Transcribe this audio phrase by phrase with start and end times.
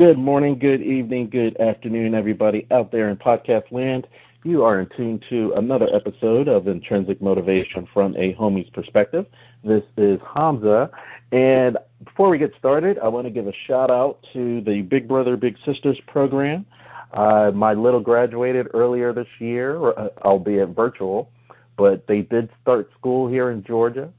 [0.00, 4.06] Good morning, good evening, good afternoon, everybody out there in podcast land.
[4.44, 9.26] You are in tune to another episode of Intrinsic Motivation from a Homie's Perspective.
[9.62, 10.90] This is Hamza,
[11.32, 15.06] and before we get started, I want to give a shout out to the Big
[15.06, 16.64] Brother Big Sisters program.
[17.12, 21.30] Uh, my little graduated earlier this year, uh, albeit virtual,
[21.76, 24.10] but they did start school here in Georgia,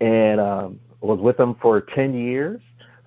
[0.00, 2.60] and um, was with them for 10 years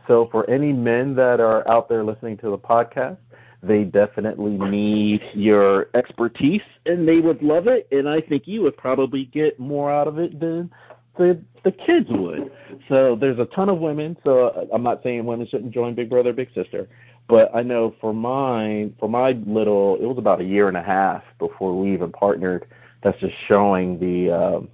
[0.07, 3.17] so for any men that are out there listening to the podcast,
[3.63, 8.77] they definitely need your expertise and they would love it and I think you would
[8.77, 10.71] probably get more out of it than
[11.17, 12.51] the the kids would.
[12.87, 16.31] So there's a ton of women, so I'm not saying women shouldn't join Big Brother
[16.31, 16.87] Big Sister,
[17.27, 20.83] but I know for mine, for my little, it was about a year and a
[20.83, 22.67] half before we even partnered.
[23.03, 24.69] That's just showing the um,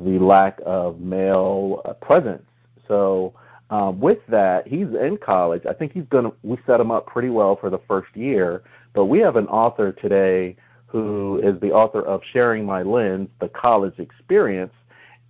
[0.00, 2.42] the lack of male uh, presence.
[2.88, 3.34] So
[3.70, 5.62] um, with that, he's in college.
[5.68, 6.32] I think he's gonna.
[6.42, 8.62] We set him up pretty well for the first year.
[8.92, 10.56] But we have an author today
[10.86, 14.72] who is the author of Sharing My Lens: The College Experience,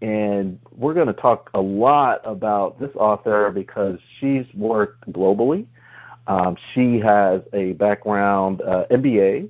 [0.03, 5.67] and we're going to talk a lot about this author because she's worked globally.
[6.27, 9.49] Um, she has a background uh, MBA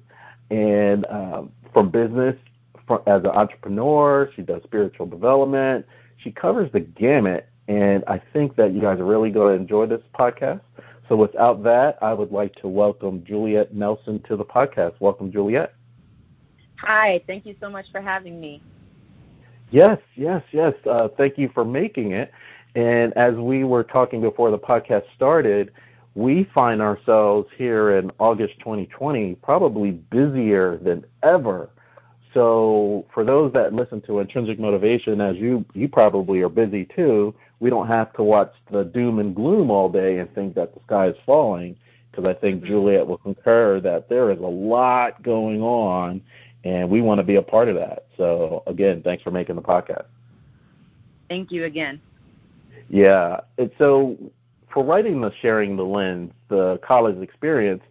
[0.51, 2.37] and um, from business
[2.87, 4.31] from, as an entrepreneur.
[4.37, 5.87] She does spiritual development.
[6.19, 9.87] She covers the gamut and I think that you guys are really going to enjoy
[9.87, 10.61] this podcast.
[11.09, 14.95] So without that, I would like to welcome Juliette Nelson to the podcast.
[15.01, 15.75] Welcome, Juliette.
[16.79, 18.63] Hi, thank you so much for having me.
[19.71, 20.75] Yes, yes, yes.
[20.89, 22.31] Uh, thank you for making it.
[22.75, 25.73] And as we were talking before the podcast started,
[26.15, 31.71] we find ourselves here in August 2020 probably busier than ever
[32.35, 37.33] so for those that listen to intrinsic motivation, as you you probably are busy too,
[37.61, 40.81] we don't have to watch the doom and gloom all day and think that the
[40.87, 41.77] sky is falling.
[42.11, 42.67] Because I think mm-hmm.
[42.67, 46.21] Juliette will concur that there is a lot going on,
[46.63, 48.07] and we want to be a part of that.
[48.17, 50.05] So again, thanks for making the podcast.
[51.29, 52.01] Thank you again.
[52.89, 54.17] Yeah, and so
[54.73, 57.83] for writing the sharing the lens, the college experience,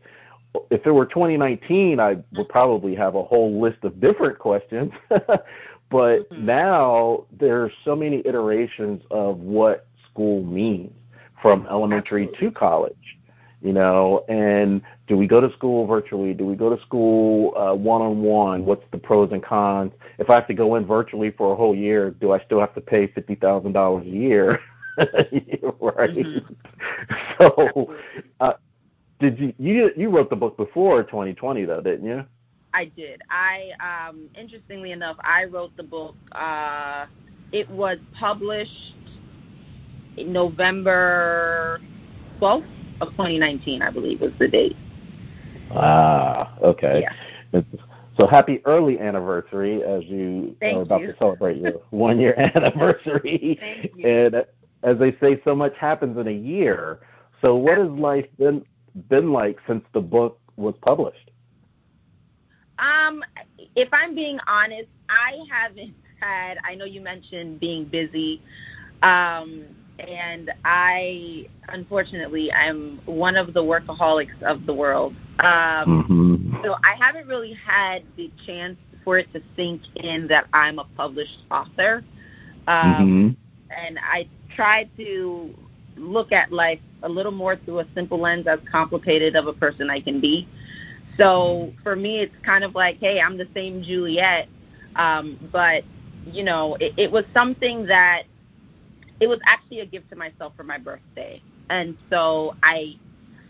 [0.69, 4.91] if it were 2019, I would probably have a whole list of different questions.
[5.93, 6.45] but mm-hmm.
[6.45, 10.91] now there's so many iterations of what school means
[11.39, 12.47] from elementary Absolutely.
[12.49, 13.17] to college.
[13.61, 16.33] You know, and do we go to school virtually?
[16.33, 18.65] Do we go to school one on one?
[18.65, 19.93] What's the pros and cons?
[20.17, 22.75] If I have to go in virtually for a whole year, do I still have
[22.75, 24.59] to pay fifty thousand dollars a year?
[24.97, 26.09] right.
[26.09, 26.53] Mm-hmm.
[27.37, 27.95] So,
[28.41, 28.53] uh,
[29.19, 32.25] did you you you wrote the book before 2020 though, didn't you?
[32.73, 33.21] I did.
[33.29, 37.05] I um interestingly enough, I wrote the book uh
[37.51, 38.95] it was published
[40.17, 41.79] in November
[42.41, 42.65] 12th
[43.01, 44.75] of 2019, I believe was the date.
[45.71, 47.05] Ah, okay.
[47.53, 47.61] Yeah.
[48.17, 51.07] So happy early anniversary as you Thank are about you.
[51.07, 53.57] to celebrate your one year anniversary.
[53.59, 54.07] Thank you.
[54.07, 54.35] And
[54.83, 56.99] as they say, so much happens in a year.
[57.41, 58.63] So what has life been
[59.09, 61.31] been like since the book was published?
[62.83, 63.23] Um,
[63.75, 66.57] if I'm being honest, I haven't had.
[66.63, 68.41] I know you mentioned being busy,
[69.01, 69.63] um,
[69.99, 75.15] and I unfortunately I'm one of the workaholics of the world.
[75.39, 76.55] Um, mm-hmm.
[76.63, 80.85] So I haven't really had the chance for it to sink in that I'm a
[80.95, 82.03] published author.
[82.67, 83.29] Um, mm-hmm.
[83.75, 85.53] And I try to
[85.97, 89.89] look at life a little more through a simple lens as complicated of a person
[89.89, 90.47] I can be.
[91.17, 94.47] So for me, it's kind of like, hey, I'm the same Juliette,
[94.95, 95.83] um, but
[96.25, 98.23] you know, it, it was something that
[99.19, 102.95] it was actually a gift to myself for my birthday, and so I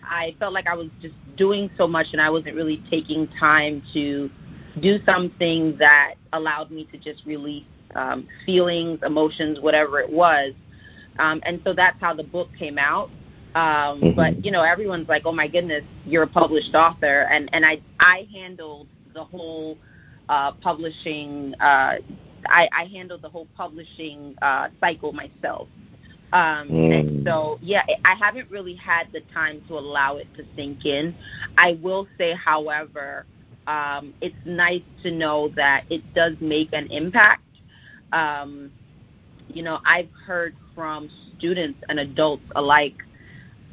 [0.04, 3.82] I felt like I was just doing so much, and I wasn't really taking time
[3.94, 4.30] to
[4.82, 10.54] do something that allowed me to just release um, feelings, emotions, whatever it was.
[11.20, 13.10] Um, and so that's how the book came out.
[13.56, 14.16] Um, mm-hmm.
[14.16, 17.82] But you know, everyone's like, "Oh my goodness, you're a published author," and and I
[18.00, 19.78] I handled the whole
[20.30, 21.54] uh, publishing.
[21.60, 21.96] Uh,
[22.46, 25.68] I, I handled the whole publishing uh, cycle myself.
[26.34, 27.00] Um, mm.
[27.00, 31.16] And so, yeah, I haven't really had the time to allow it to sink in.
[31.58, 33.26] I will say, however,
[33.68, 37.44] um, it's nice to know that it does make an impact.
[38.12, 38.72] Um,
[39.48, 42.96] you know, I've heard from students and adults alike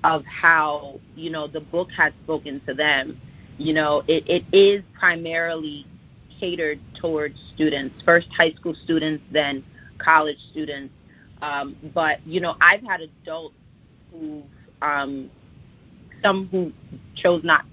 [0.04, 3.20] of how you know the book has spoken to them.
[3.58, 5.86] You know, it, it is primarily
[6.38, 9.62] catered towards students, first high school students, then
[9.98, 10.94] college students.
[11.42, 13.54] Um, but you know, I've had adults
[14.10, 14.42] who
[14.82, 15.30] um,
[16.22, 16.72] some who
[17.16, 17.64] chose not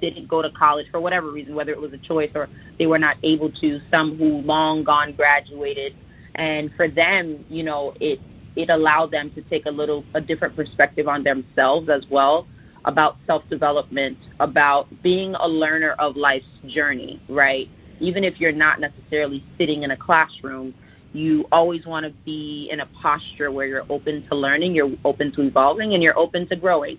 [0.00, 2.48] didn't go to college for whatever reason, whether it was a choice or
[2.78, 3.80] they were not able to.
[3.90, 5.94] Some who long gone graduated,
[6.34, 8.20] and for them, you know, it
[8.56, 12.46] it allowed them to take a little a different perspective on themselves as well
[12.86, 17.68] about self development, about being a learner of life's journey, right?
[18.00, 20.74] Even if you're not necessarily sitting in a classroom,
[21.12, 25.32] you always want to be in a posture where you're open to learning, you're open
[25.32, 26.98] to evolving, and you're open to growing.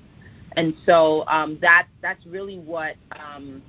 [0.55, 3.61] And so um, that's that's really what um,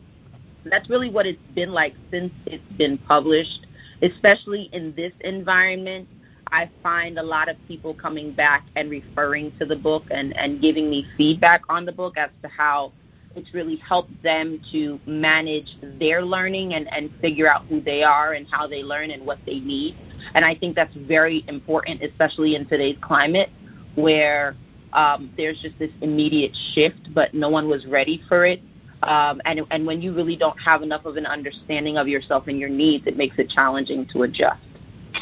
[0.64, 3.67] that's really what it's been like since it's been published,
[4.02, 6.08] especially in this environment.
[6.50, 10.60] I find a lot of people coming back and referring to the book and, and
[10.60, 12.92] giving me feedback on the book as to how
[13.36, 18.32] it's really helped them to manage their learning and, and figure out who they are
[18.32, 19.96] and how they learn and what they need.
[20.34, 23.50] And I think that's very important, especially in today's climate
[23.94, 24.56] where
[24.92, 28.60] um, there's just this immediate shift, but no one was ready for it.
[29.02, 32.58] Um, and, and when you really don't have enough of an understanding of yourself and
[32.58, 34.60] your needs, it makes it challenging to adjust.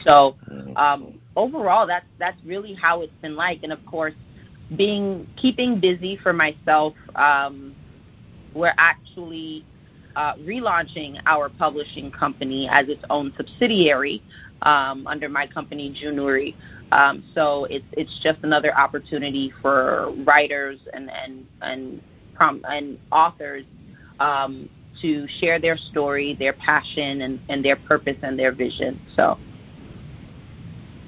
[0.05, 0.37] So
[0.77, 3.63] um, overall, that's that's really how it's been like.
[3.63, 4.15] And of course,
[4.77, 6.95] being keeping busy for myself.
[7.15, 7.75] Um,
[8.55, 9.65] we're actually
[10.17, 14.23] uh, relaunching our publishing company as its own subsidiary
[14.63, 16.55] um, under my company Junuri.
[16.91, 22.01] Um, so it's it's just another opportunity for writers and and and
[22.35, 23.65] prom- and authors
[24.21, 24.69] um,
[25.03, 29.01] to share their story, their passion, and, and their purpose and their vision.
[29.15, 29.39] So.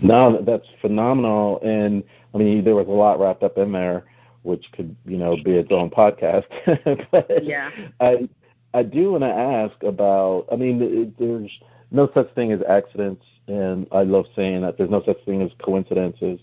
[0.00, 2.02] No, that's phenomenal, and
[2.34, 4.04] I mean there was a lot wrapped up in there,
[4.42, 6.46] which could you know be its own podcast.
[7.10, 7.70] but yeah.
[8.00, 8.28] I
[8.74, 10.46] I do want to ask about.
[10.52, 11.50] I mean, it, there's
[11.90, 15.50] no such thing as accidents, and I love saying that there's no such thing as
[15.62, 16.38] coincidences.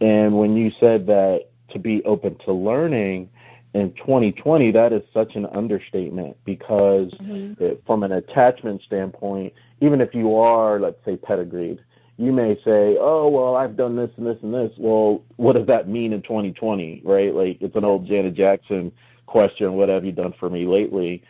[0.00, 3.28] And when you said that to be open to learning
[3.74, 7.62] in 2020, that is such an understatement because mm-hmm.
[7.62, 11.80] it, from an attachment standpoint, even if you are, let's say, pedigreed,
[12.18, 15.66] you may say, "Oh, well, I've done this and this and this." Well, what does
[15.66, 17.34] that mean in 2020, right?
[17.34, 18.92] Like it's an old Janet Jackson
[19.26, 21.22] question, "What have you done for me lately?"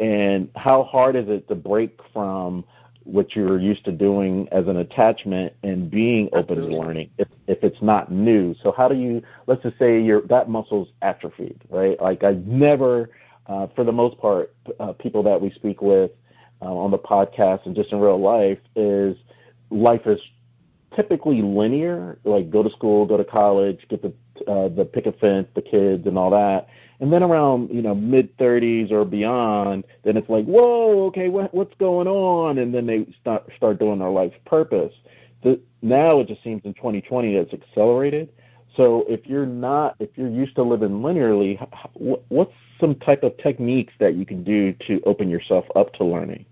[0.00, 2.64] And how hard is it to break from
[3.04, 6.74] what you're used to doing as an attachment and being open Absolutely.
[6.74, 8.54] to learning if if it's not new.
[8.62, 12.00] So how do you let's just say your that muscle's atrophied, right?
[12.00, 13.10] Like I've never
[13.46, 16.10] uh, for the most part uh, people that we speak with
[16.60, 19.16] uh, on the podcast and just in real life is
[19.72, 20.20] life is
[20.94, 24.12] typically linear, like go to school, go to college, get the
[24.50, 26.68] uh, the picket fence, the kids, and all that.
[27.00, 31.52] And then around you know mid 30s or beyond, then it's like, whoa, okay, what,
[31.54, 32.58] what's going on?
[32.58, 34.94] And then they start start doing their life's purpose.
[35.42, 38.30] The, now it just seems in 2020 it's accelerated.
[38.76, 41.58] So if you're not, if you're used to living linearly,
[42.28, 46.46] what's some type of techniques that you can do to open yourself up to learning?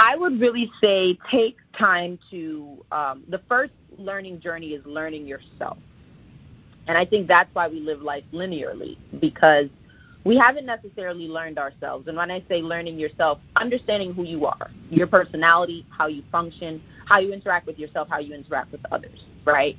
[0.00, 2.84] I would really say take time to.
[2.90, 5.76] Um, the first learning journey is learning yourself.
[6.88, 9.68] And I think that's why we live life linearly because
[10.24, 12.08] we haven't necessarily learned ourselves.
[12.08, 16.82] And when I say learning yourself, understanding who you are, your personality, how you function,
[17.04, 19.76] how you interact with yourself, how you interact with others, right?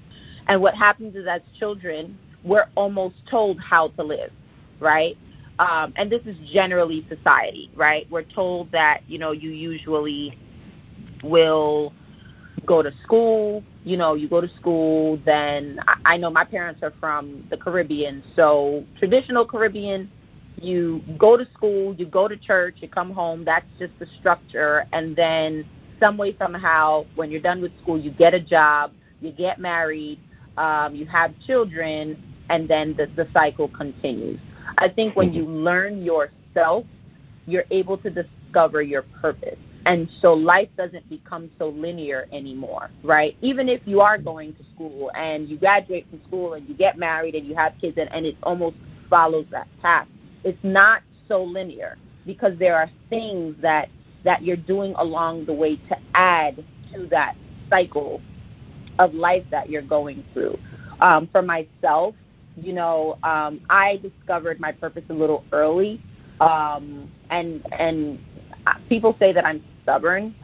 [0.47, 4.31] And what happens is as children, we're almost told how to live,
[4.79, 5.17] right?
[5.61, 8.07] Um, and this is generally society, right?
[8.09, 10.35] We're told that you know you usually
[11.23, 11.93] will
[12.65, 13.63] go to school.
[13.83, 15.19] You know, you go to school.
[15.23, 20.11] Then I, I know my parents are from the Caribbean, so traditional Caribbean.
[20.59, 23.45] You go to school, you go to church, you come home.
[23.45, 25.65] That's just the structure, and then
[25.99, 28.91] some way somehow, when you're done with school, you get a job,
[29.21, 30.19] you get married,
[30.57, 34.39] um, you have children, and then the, the cycle continues.
[34.77, 36.85] I think when you learn yourself,
[37.45, 39.57] you're able to discover your purpose.
[39.85, 43.35] And so life doesn't become so linear anymore, right?
[43.41, 46.97] Even if you are going to school and you graduate from school and you get
[46.97, 48.75] married and you have kids and, and it almost
[49.09, 50.07] follows that path,
[50.43, 53.89] it's not so linear because there are things that
[54.23, 56.63] that you're doing along the way to add
[56.93, 57.35] to that
[57.71, 58.21] cycle
[58.99, 60.55] of life that you're going through.
[60.99, 62.13] Um, for myself,
[62.55, 66.01] you know, um, I discovered my purpose a little early,
[66.39, 68.19] um, and and
[68.89, 70.35] people say that I'm stubborn.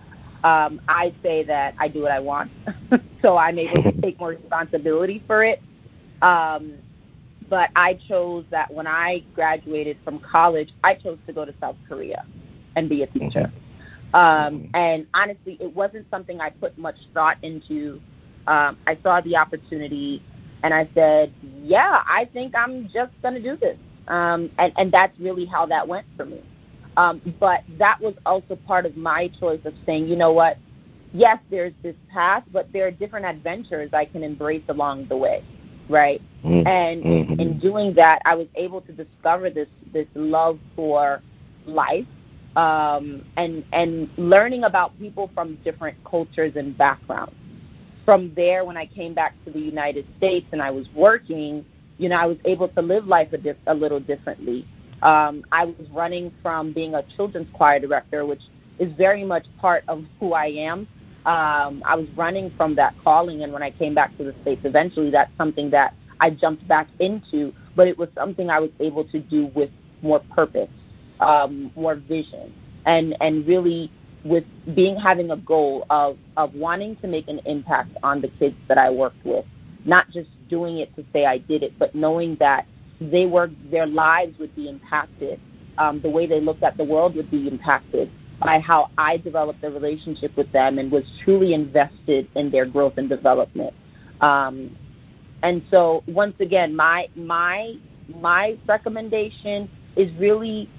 [0.43, 2.51] Um, I say that I do what I want,
[3.21, 5.61] so I'm able to take more responsibility for it.
[6.21, 6.73] Um,
[7.49, 11.77] but I chose that when I graduated from college, I chose to go to South
[11.87, 12.25] Korea
[12.75, 13.51] and be a teacher.
[14.13, 18.01] Um, and honestly, it wasn't something I put much thought into.
[18.47, 20.23] Um, I saw the opportunity
[20.63, 23.77] and I said, yeah, I think I'm just going to do this.
[24.07, 26.41] Um, and, and that's really how that went for me.
[26.95, 30.57] Um, but that was also part of my choice of saying, you know what?
[31.13, 35.43] Yes, there's this path, but there are different adventures I can embrace along the way,
[35.89, 36.21] right?
[36.43, 36.67] Mm-hmm.
[36.67, 37.39] And mm-hmm.
[37.39, 41.21] in doing that, I was able to discover this this love for
[41.65, 42.05] life
[42.55, 47.35] um, and and learning about people from different cultures and backgrounds.
[48.07, 51.65] From there, when I came back to the United States and I was working,
[51.97, 54.65] you know, I was able to live life a, dif- a little differently.
[55.01, 58.43] Um, I was running from being a children's choir director, which
[58.79, 60.87] is very much part of who I am.
[61.25, 64.61] Um, I was running from that calling, and when I came back to the States,
[64.63, 69.03] eventually that's something that I jumped back into, but it was something I was able
[69.05, 69.69] to do with
[70.01, 70.69] more purpose
[71.19, 72.53] um, more vision,
[72.85, 73.91] and and really
[74.23, 74.43] with
[74.75, 78.77] being having a goal of of wanting to make an impact on the kids that
[78.77, 79.45] I worked with,
[79.85, 82.65] not just doing it to say I did it, but knowing that
[82.99, 85.39] they were their lives would be impacted,
[85.77, 89.63] um, the way they looked at the world would be impacted by how I developed
[89.63, 93.73] a relationship with them and was truly invested in their growth and development.
[94.21, 94.75] Um,
[95.43, 97.75] and so once again, my my
[98.19, 100.69] my recommendation is really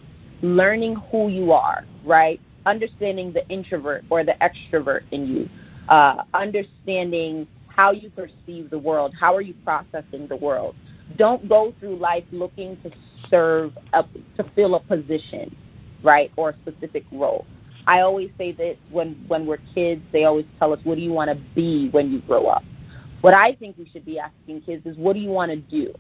[0.43, 2.41] learning who you are, right?
[2.69, 5.49] Understanding the introvert or the extrovert in you,
[5.89, 10.75] uh, understanding how you perceive the world, how are you processing the world.
[11.17, 12.91] Don't go through life looking to
[13.31, 14.03] serve, a,
[14.37, 15.57] to fill a position,
[16.03, 17.47] right, or a specific role.
[17.87, 21.13] I always say that when when we're kids, they always tell us, "What do you
[21.13, 22.65] want to be when you grow up?"
[23.21, 25.95] What I think we should be asking kids is, "What do you want to do?"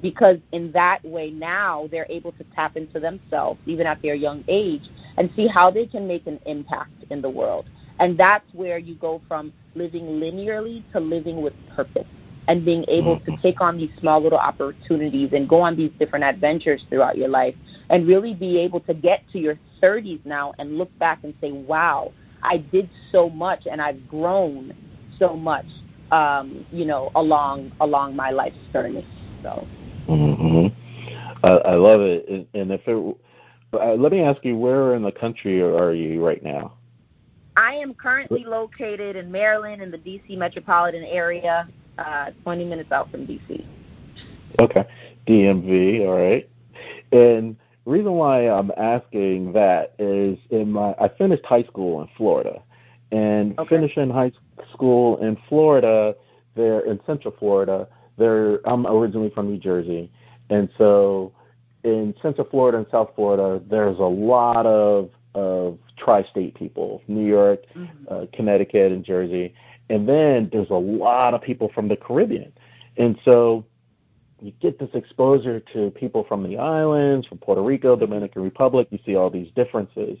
[0.00, 4.42] because in that way now they're able to tap into themselves even at their young
[4.48, 4.88] age
[5.18, 7.66] and see how they can make an impact in the world
[7.98, 12.06] and that's where you go from living linearly to living with purpose
[12.48, 16.24] and being able to take on these small little opportunities and go on these different
[16.24, 17.54] adventures throughout your life
[17.90, 21.52] and really be able to get to your 30s now and look back and say
[21.52, 22.12] wow
[22.42, 24.74] i did so much and i've grown
[25.18, 25.66] so much
[26.12, 29.04] um, you know along along my life's journey
[29.42, 29.66] so
[30.08, 31.44] Mm-hmm.
[31.44, 32.28] I, I love it.
[32.28, 33.16] And, and if it,
[33.72, 36.74] uh, let me ask you, where in the country are you right now?
[37.56, 40.36] I am currently located in Maryland in the D.C.
[40.36, 43.66] metropolitan area, uh, 20 minutes out from D.C.
[44.58, 44.84] Okay,
[45.26, 46.48] DMV, all right.
[47.12, 52.62] And reason why I'm asking that is in my I finished high school in Florida,
[53.10, 53.76] and okay.
[53.76, 54.32] finishing high
[54.72, 56.14] school in Florida,
[56.54, 57.88] there in Central Florida,
[58.18, 60.10] there I'm originally from New Jersey,
[60.50, 61.32] and so
[61.84, 67.62] in Central Florida and South Florida, there's a lot of of tri-state people, New York,
[67.74, 68.04] mm-hmm.
[68.08, 69.54] uh, Connecticut, and Jersey,
[69.88, 72.52] and then there's a lot of people from the Caribbean,
[72.96, 73.64] and so
[74.42, 78.88] you get this exposure to people from the islands, from Puerto Rico, Dominican Republic.
[78.90, 80.18] You see all these differences.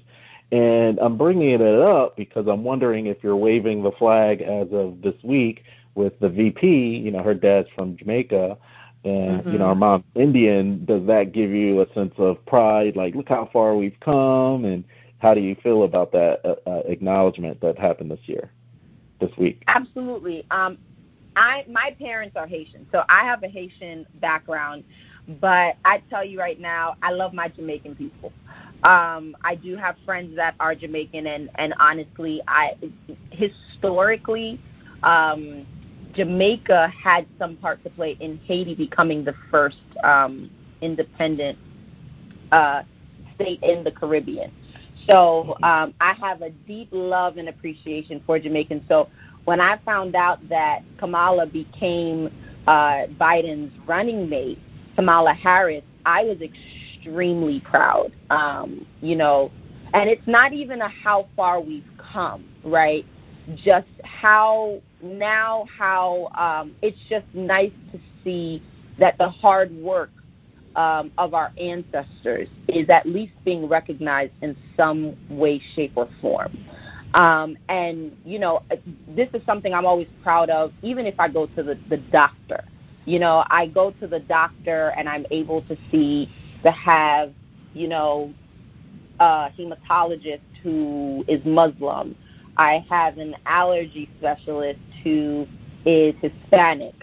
[0.52, 5.00] And I'm bringing it up because I'm wondering if you're waving the flag as of
[5.00, 8.58] this week with the VP, you know, her dad's from Jamaica,
[9.04, 9.52] and mm-hmm.
[9.52, 10.84] you know, our mom's Indian.
[10.84, 12.96] Does that give you a sense of pride?
[12.96, 14.84] Like, look how far we've come, and
[15.18, 18.50] how do you feel about that uh, uh, acknowledgement that happened this year,
[19.20, 19.62] this week?
[19.68, 20.44] Absolutely.
[20.50, 20.76] Um,
[21.34, 24.84] I my parents are Haitian, so I have a Haitian background.
[25.28, 28.32] But I tell you right now, I love my Jamaican people.
[28.82, 32.74] Um, I do have friends that are Jamaican, and and honestly, I
[33.30, 34.60] historically,
[35.04, 35.66] um,
[36.14, 40.50] Jamaica had some part to play in Haiti becoming the first um,
[40.80, 41.58] independent
[42.50, 42.82] uh,
[43.34, 44.50] state in the Caribbean.
[45.08, 48.82] So um, I have a deep love and appreciation for Jamaicans.
[48.88, 49.08] So
[49.44, 52.30] when I found out that Kamala became
[52.66, 54.58] uh, Biden's running mate,
[54.96, 58.12] Kamala Harris, I was extremely proud.
[58.30, 59.50] Um, you know,
[59.94, 63.04] and it's not even a how far we've come, right?
[63.56, 68.62] just how now how um, it's just nice to see
[68.98, 70.10] that the hard work
[70.76, 76.56] um, of our ancestors is at least being recognized in some way, shape, or form.
[77.14, 78.62] Um, and you know,
[79.08, 82.64] this is something I'm always proud of, even if I go to the, the doctor.
[83.04, 86.30] You know, I go to the doctor and I'm able to see
[86.62, 87.32] to have,
[87.74, 88.32] you know,
[89.18, 92.16] a hematologist who is Muslim
[92.56, 95.46] I have an allergy specialist who
[95.84, 96.94] is Hispanic.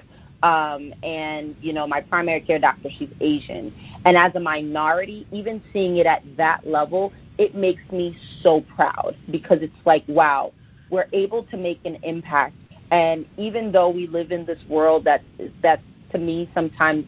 [0.41, 3.73] Um, and, you know, my primary care doctor, she's Asian.
[4.05, 9.17] And as a minority, even seeing it at that level, it makes me so proud
[9.31, 10.53] because it's like, wow,
[10.89, 12.55] we're able to make an impact.
[12.91, 15.23] And even though we live in this world that
[15.61, 17.05] that's to me sometimes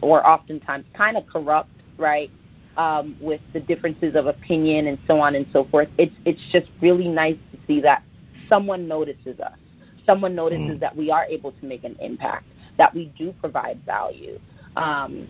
[0.00, 2.30] or oftentimes kind of corrupt, right?
[2.76, 5.88] Um, with the differences of opinion and so on and so forth.
[5.98, 8.02] It's it's just really nice to see that
[8.48, 9.58] someone notices us.
[10.06, 10.80] Someone notices mm.
[10.80, 12.44] that we are able to make an impact,
[12.78, 14.38] that we do provide value.
[14.76, 15.28] Um,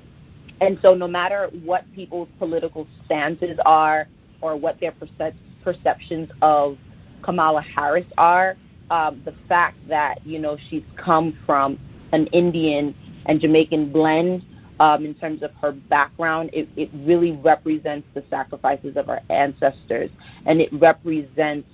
[0.61, 4.07] and so, no matter what people's political stances are
[4.41, 6.79] or what their perce- perceptions of
[7.23, 8.57] Kamala Harris are,
[8.91, 11.79] um, the fact that you know she's come from
[12.13, 12.95] an Indian
[13.27, 14.45] and Jamaican blend
[14.81, 20.11] um, in terms of her background, it, it really represents the sacrifices of our ancestors,
[20.47, 21.69] and it represents,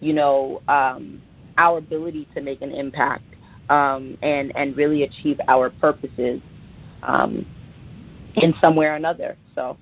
[0.00, 1.20] you know, um,
[1.58, 3.24] our ability to make an impact
[3.68, 6.40] um, and and really achieve our purposes
[7.02, 7.46] um,
[8.36, 9.36] in some way or another.
[9.54, 9.76] So.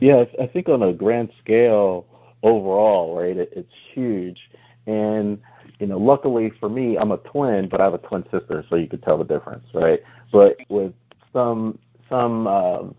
[0.00, 2.06] Yeah, I think on a grand scale
[2.44, 4.38] overall, right, it, it's huge.
[4.86, 5.40] And,
[5.78, 8.76] you know, luckily for me, I'm a twin, but I have a twin sister, so
[8.76, 10.00] you could tell the difference, right?
[10.32, 10.92] But with
[11.32, 12.94] some some um,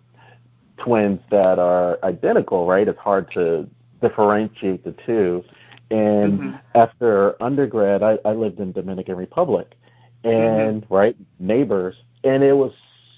[0.78, 3.68] twins that are identical, right, it's hard to
[4.02, 5.44] differentiate the two.
[5.92, 6.56] And mm-hmm.
[6.76, 9.76] after undergrad, I, I lived in Dominican Republic,
[10.24, 10.94] and mm-hmm.
[10.94, 12.74] right neighbors, and it was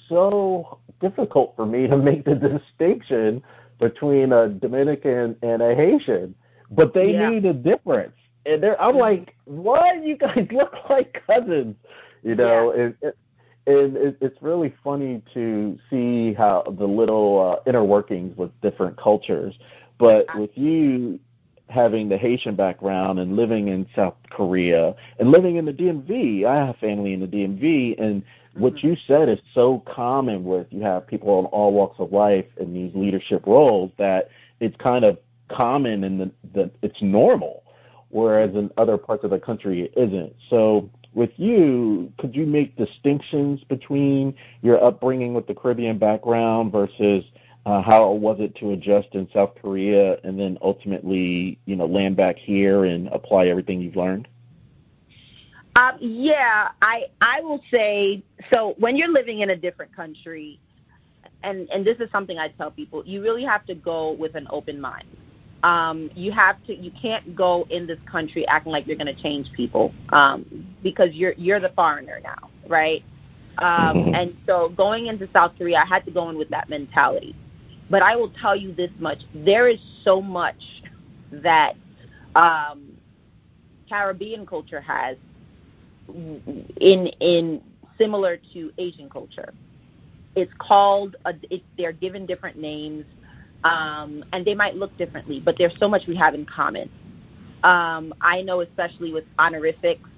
[0.08, 2.36] so difficult for me to make the
[2.70, 3.44] distinction
[3.80, 6.36] between a Dominican and a Haitian,
[6.70, 7.30] but they yeah.
[7.30, 8.14] need a difference.
[8.46, 9.00] And they're, I'm mm-hmm.
[9.00, 10.04] like, what?
[10.04, 11.76] You guys look like cousins,
[12.24, 12.74] you know?
[12.74, 12.84] Yeah.
[12.84, 13.14] And,
[13.68, 18.98] and it, it's really funny to see how the little uh, inner workings with different
[18.98, 19.56] cultures.
[20.00, 21.20] But with you
[21.70, 26.66] having the Haitian background and living in South Korea and living in the DMV, I
[26.66, 28.24] have family in the DMV, and
[28.56, 28.88] what mm-hmm.
[28.88, 32.74] you said is so common with you have people in all walks of life in
[32.74, 34.30] these leadership roles that
[34.60, 35.18] it's kind of
[35.50, 37.64] common and the, the it's normal
[38.12, 42.76] whereas in other parts of the country it isn't so with you could you make
[42.78, 47.24] distinctions between your upbringing with the caribbean background versus
[47.66, 52.16] uh, how was it to adjust in south korea and then ultimately you know land
[52.16, 54.28] back here and apply everything you've learned
[55.76, 58.76] um, yeah, I I will say so.
[58.78, 60.60] When you're living in a different country,
[61.44, 64.48] and and this is something I tell people, you really have to go with an
[64.50, 65.06] open mind.
[65.64, 69.22] Um, you have to you can't go in this country acting like you're going to
[69.22, 70.46] change people um,
[70.82, 73.04] because you're you're the foreigner now, right?
[73.60, 77.36] Um, and so going into South Korea, I had to go in with that mentality.
[77.92, 80.62] But I will tell you this much: there is so much
[81.32, 81.74] that
[82.36, 82.92] um,
[83.88, 85.18] Caribbean culture has
[86.08, 87.62] in in
[87.98, 89.54] similar to Asian culture.
[90.36, 93.06] It's called a, it, they're given different names,
[93.64, 96.90] um, and they might look differently, but there's so much we have in common.
[97.64, 100.10] Um, I know, especially with honorifics,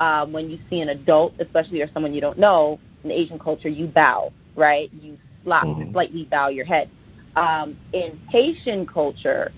[0.00, 3.68] um, when you see an adult, especially or someone you don't know, in Asian culture,
[3.68, 4.90] you bow, right?
[5.00, 5.92] You slop, mm-hmm.
[5.92, 6.90] slightly bow your head.
[7.36, 9.52] Um, in Haitian culture,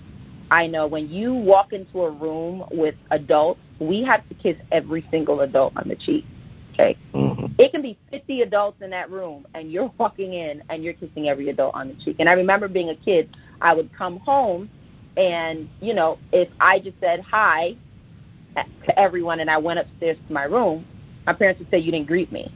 [0.51, 5.05] I know when you walk into a room with adults, we have to kiss every
[5.09, 6.25] single adult on the cheek.
[6.73, 6.97] Okay?
[7.13, 7.30] Mm-hmm.
[7.61, 11.29] It can be 50 adults in that room, and you're walking in and you're kissing
[11.29, 12.15] every adult on the cheek.
[12.17, 14.67] And I remember being a kid, I would come home,
[15.15, 17.75] and, you know, if I just said hi
[18.55, 20.87] to everyone and I went upstairs to my room,
[21.27, 22.51] my parents would say, You didn't greet me.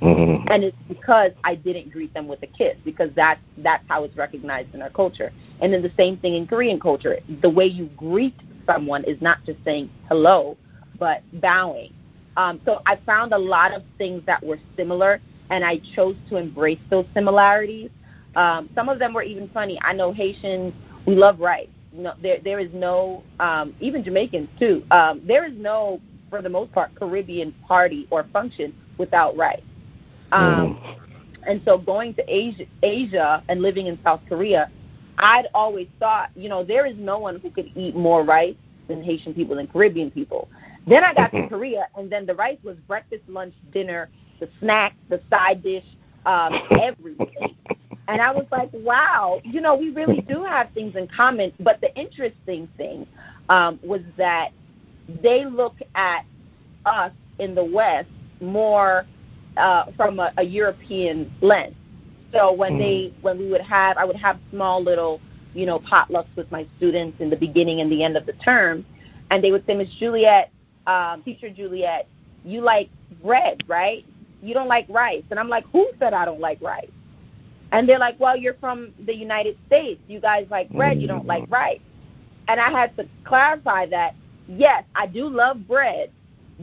[0.00, 0.48] Mm-hmm.
[0.50, 4.16] And it's because I didn't greet them with a kiss because that's that's how it's
[4.16, 5.30] recognized in our culture.
[5.60, 7.18] And then the same thing in Korean culture.
[7.42, 8.34] The way you greet
[8.66, 10.56] someone is not just saying hello,
[10.98, 11.92] but bowing.
[12.36, 16.36] Um, so I found a lot of things that were similar, and I chose to
[16.36, 17.90] embrace those similarities.
[18.36, 19.78] Um, some of them were even funny.
[19.82, 20.72] I know Haitians,
[21.06, 21.68] we love rice.
[21.92, 24.82] No, there, there is no, um, even Jamaicans too.
[24.90, 29.60] Um, there is no, for the most part, Caribbean party or function without rice.
[30.32, 30.96] Um, mm.
[31.46, 34.70] And so going to Asia, Asia and living in South Korea,
[35.18, 38.56] I'd always thought, you know, there is no one who could eat more rice
[38.88, 40.48] than Haitian people and Caribbean people.
[40.86, 41.48] Then I got to mm-hmm.
[41.48, 45.84] Korea, and then the rice was breakfast, lunch, dinner, the snack, the side dish,
[46.26, 47.56] um, everything.
[48.08, 51.52] And I was like, wow, you know, we really do have things in common.
[51.60, 53.06] But the interesting thing
[53.48, 54.50] um, was that
[55.22, 56.24] they look at
[56.84, 58.08] us in the West
[58.40, 59.06] more
[59.56, 61.76] uh, from a, a European lens.
[62.32, 62.78] So when mm.
[62.78, 65.20] they when we would have I would have small little
[65.54, 68.84] you know potlucks with my students in the beginning and the end of the term,
[69.30, 70.50] and they would say, Miss Juliette,
[70.86, 72.08] um, Teacher Juliette,
[72.44, 72.90] you like
[73.22, 74.04] bread, right?
[74.42, 76.90] You don't like rice, and I'm like, who said I don't like rice?
[77.72, 80.00] And they're like, well, you're from the United States.
[80.06, 81.00] You guys like bread.
[81.00, 81.80] You don't like rice.
[82.48, 84.14] And I had to clarify that.
[84.46, 86.10] Yes, I do love bread,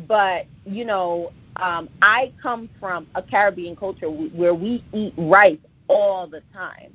[0.08, 6.28] but you know, um, I come from a Caribbean culture where we eat rice all
[6.28, 6.94] the time.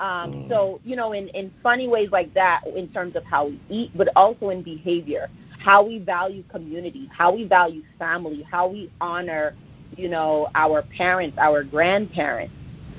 [0.00, 0.48] Um, Mm.
[0.48, 3.90] so, you know, in, in funny ways like that, in terms of how we eat,
[3.94, 5.28] but also in behavior,
[5.62, 9.54] how we value community, how we value family, how we honor,
[9.96, 12.54] you know, our parents, our grandparents.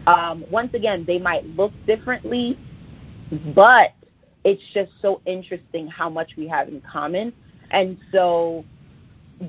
[0.07, 2.57] Um, once again, they might look differently,
[3.55, 3.93] but
[4.43, 7.33] it's just so interesting how much we have in common.
[7.71, 8.65] And so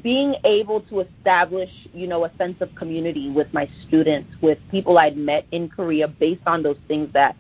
[0.03, 4.99] being able to establish, you know, a sense of community with my students, with people
[4.99, 7.37] I'd met in Korea based on those things that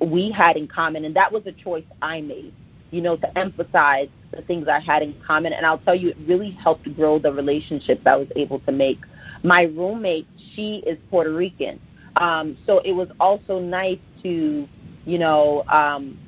[0.00, 1.04] we had in common.
[1.04, 2.54] And that was a choice I made,
[2.90, 5.52] you know, to emphasize the things I had in common.
[5.52, 8.98] And I'll tell you, it really helped grow the relationships I was able to make.
[9.42, 11.80] My roommate, she is Puerto Rican.
[12.16, 14.68] Um, so it was also nice to,
[15.04, 16.18] you know, um,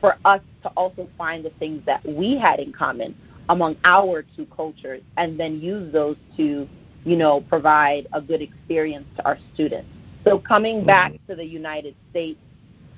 [0.00, 3.16] for us to also find the things that we had in common
[3.48, 6.68] among our two cultures and then use those to,
[7.04, 9.88] you know, provide a good experience to our students.
[10.24, 12.40] So coming back to the United States,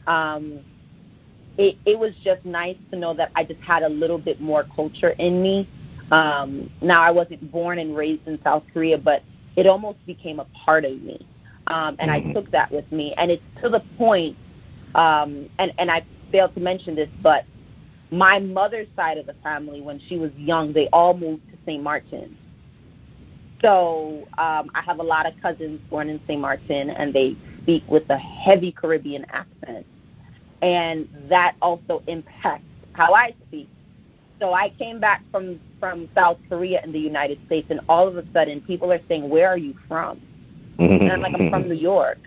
[0.07, 0.61] um,
[1.59, 4.64] it, it was just nice to know that I just had a little bit more
[4.75, 5.69] culture in me.
[6.11, 9.23] Um, now, I wasn't born and raised in South Korea, but
[9.57, 11.27] it almost became a part of me.
[11.69, 12.31] Um, and Mhm.
[12.31, 13.14] I took that with me.
[13.16, 14.37] And it's to the point,
[14.95, 17.45] um, and, and I failed to mention this, but
[18.11, 21.83] my mother's side of the family, when she was young, they all moved to St.
[21.83, 22.37] Martin.
[23.62, 26.40] So um, I have a lot of cousins born in St.
[26.40, 29.87] Martin, and they speak with a heavy Caribbean accent.
[30.62, 33.69] And that also impacts how I speak.
[34.40, 38.16] So I came back from, from South Korea in the United States, and all of
[38.16, 40.21] a sudden people are saying, Where are you from?
[40.79, 42.19] And I'm like, I'm from New York.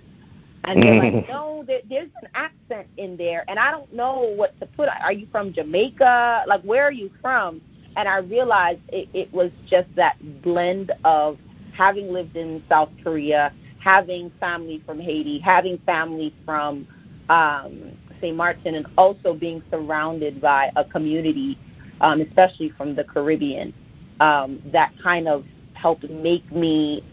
[0.63, 4.59] And they're like, no, there, there's an accent in there, and I don't know what
[4.59, 4.89] to put.
[4.89, 6.45] Are you from Jamaica?
[6.47, 7.61] Like, where are you from?
[7.95, 11.37] And I realized it, it was just that blend of
[11.73, 16.87] having lived in South Korea, having family from Haiti, having family from
[17.29, 18.36] um, St.
[18.36, 21.58] Martin, and also being surrounded by a community,
[22.01, 23.73] um, especially from the Caribbean,
[24.19, 27.03] um, that kind of helped make me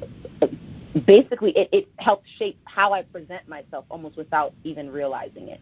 [1.06, 5.60] basically it, it helped shape how I present myself almost without even realizing it.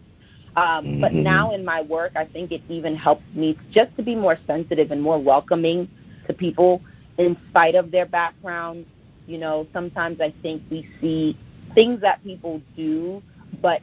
[0.57, 1.23] Um, But Mhm.
[1.25, 4.93] now in my work, I think it even helps me just to be more sensitive
[4.93, 5.89] and more welcoming
[6.29, 6.81] to people
[7.19, 8.87] in spite of their background.
[9.27, 11.37] You know, sometimes I think we see
[11.75, 13.23] things that people do,
[13.61, 13.83] but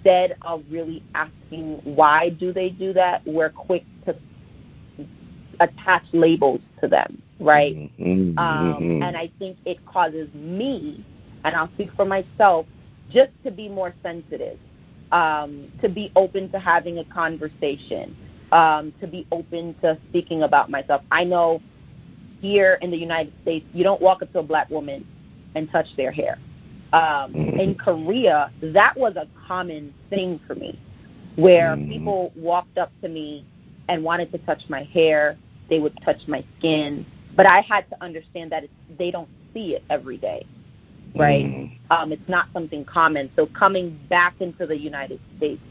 [0.00, 4.16] instead of really asking why do they do that, we're quick to
[5.60, 7.74] attach labels to them, right?
[7.98, 8.38] Mhm.
[8.38, 11.04] Um, and I think it causes me,
[11.44, 12.66] and I'll speak for myself,
[13.10, 14.58] just to be more sensitive,
[15.12, 18.16] um, to be open to having a conversation,
[18.52, 21.02] um, to be open to speaking about myself.
[21.10, 21.60] I know
[22.40, 25.04] here in the United States, you don't walk up to a black woman
[25.54, 26.38] and touch their hair.
[26.92, 30.78] Um, in Korea, that was a common thing for me,
[31.36, 31.88] where Mhm.
[31.88, 33.44] people walked up to me
[33.88, 35.36] and wanted to touch my hair.
[35.68, 39.76] They would touch my skin, but I had to understand that it's, they don't see
[39.76, 40.44] it every day,
[41.14, 41.44] right?
[41.44, 41.70] Mhm.
[41.90, 43.30] Um, it's not something common.
[43.36, 45.62] So coming back into the United States,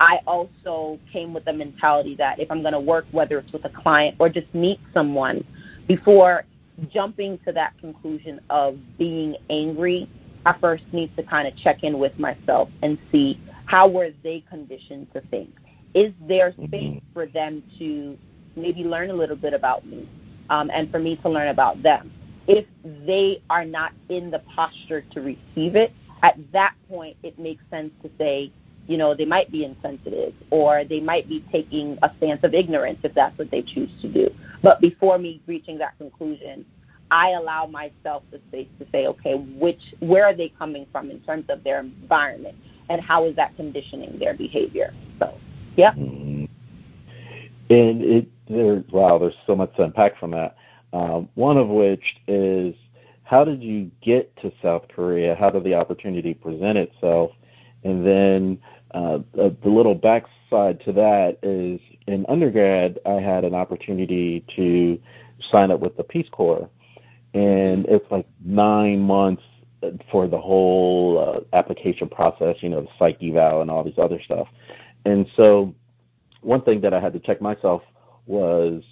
[0.00, 3.64] I also came with the mentality that if I'm going to work, whether it's with
[3.64, 5.44] a client or just meet someone,
[5.86, 6.44] before
[6.90, 10.08] jumping to that conclusion of being angry,
[10.46, 14.44] I first need to kind of check in with myself and see how were they
[14.48, 15.50] conditioned to think.
[15.92, 18.16] Is there space for them to
[18.54, 20.08] maybe learn a little bit about me,
[20.48, 22.12] um, and for me to learn about them?
[22.46, 22.64] If
[23.04, 27.90] they are not in the posture to receive it, at that point it makes sense
[28.04, 28.52] to say,
[28.86, 33.00] you know, they might be insensitive or they might be taking a stance of ignorance
[33.02, 34.30] if that's what they choose to do.
[34.62, 36.64] But before me reaching that conclusion,
[37.10, 41.20] I allow myself the space to say, okay, which where are they coming from in
[41.20, 42.56] terms of their environment
[42.88, 44.92] and how is that conditioning their behavior?
[45.18, 45.38] So,
[45.76, 45.92] yeah.
[45.92, 46.48] Mhm.
[47.68, 50.56] And it there wow, there's so much to unpack from that.
[50.92, 52.74] Um, one of which is
[53.24, 55.34] how did you get to South Korea?
[55.34, 57.32] How did the opportunity present itself?
[57.82, 58.58] And then
[58.92, 64.98] uh, the little backside to that is in undergrad, I had an opportunity to
[65.50, 66.68] sign up with the Peace Corps,
[67.34, 69.42] and it's like nine months
[70.10, 72.56] for the whole uh, application process.
[72.60, 74.48] You know, the psych eval and all these other stuff.
[75.04, 75.74] And so,
[76.40, 77.82] one thing that I had to check myself
[78.26, 78.82] was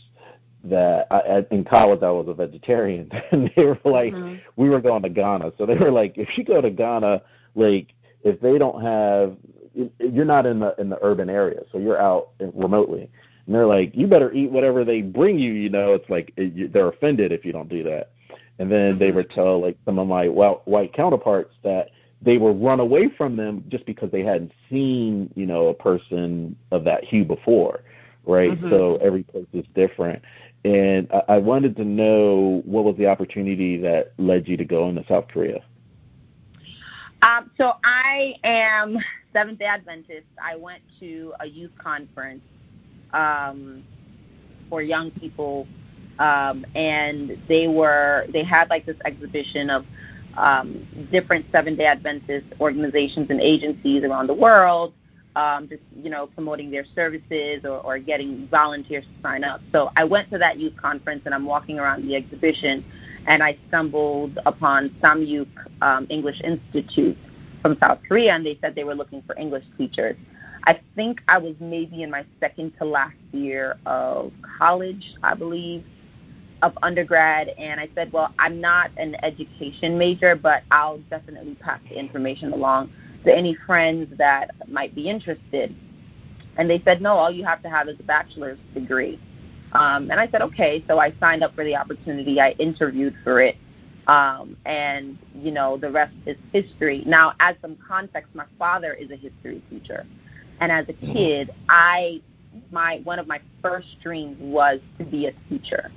[0.64, 4.40] that I, in college I was a vegetarian, and they were like, Mhm.
[4.57, 7.23] we were going to Ghana, so they were like, if you go to Ghana,
[7.55, 7.88] like
[8.23, 9.37] if they don't have,
[9.99, 13.11] you're not in the in the urban area, so you're out remotely,
[13.47, 15.53] and they're like, you better eat whatever they bring you.
[15.53, 18.12] You know, it's like they're offended if you don't do that.
[18.59, 19.14] And then they Mhm.
[19.17, 21.90] would tell like some of my white counterparts that
[22.23, 26.57] they were run away from them just because they hadn't seen, you know, a person
[26.71, 27.81] of that hue before,
[28.25, 28.53] right?
[28.53, 28.71] Mm-hmm.
[28.71, 30.23] So every place is different.
[30.64, 34.88] And I, I wanted to know what was the opportunity that led you to go
[34.88, 35.62] into South Korea.
[37.23, 38.99] Um, so I am
[39.33, 40.27] Seventh Day Adventist.
[40.43, 42.43] I went to a youth conference
[43.12, 43.83] um,
[44.69, 45.67] for young people,
[46.18, 49.85] um, and they were they had like this exhibition of
[50.37, 54.92] um, different Seventh Day Adventist organizations and agencies around the world,
[55.37, 59.61] um, just you know promoting their services or, or getting volunteers to sign up.
[59.72, 62.85] So I went to that youth conference, and I'm walking around the exhibition
[63.27, 65.48] and I stumbled upon Sahmyook
[65.83, 67.16] um, English Institute
[67.62, 70.16] from South Korea, and they said they were looking for English teachers.
[70.64, 75.85] I think I was maybe in my second to last year of college, I believe,
[76.64, 81.79] of undergrad, and I said, well, I'm not an education major, but I'll definitely pass
[81.90, 82.90] the information along
[83.27, 85.77] to any friends that might be interested.
[86.57, 89.20] And they said, no, all you have to have is a bachelor's degree.
[89.72, 90.83] Um, and I said, okay.
[90.88, 92.40] So I signed up for the opportunity.
[92.40, 93.57] I interviewed for it.
[94.07, 97.03] Um, and, you know, the rest is history.
[97.07, 100.07] Now, as some context, my father is a history teacher.
[100.61, 101.12] And as a mm-hmm.
[101.12, 102.22] kid, I,
[102.70, 105.90] my, one of my first dreams was to be a teacher.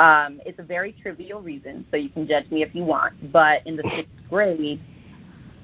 [0.00, 3.30] Um, it's a very trivial reason, so you can judge me if you want.
[3.30, 4.80] But in the sixth grade,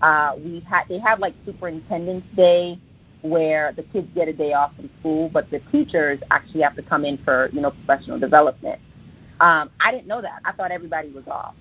[0.02, 2.78] uh, we had they have like Superintendent's Day,
[3.22, 6.82] where the kids get a day off from school, but the teachers actually have to
[6.82, 8.78] come in for you know professional development.
[9.40, 10.40] Um, I didn't know that.
[10.44, 11.54] I thought everybody was off.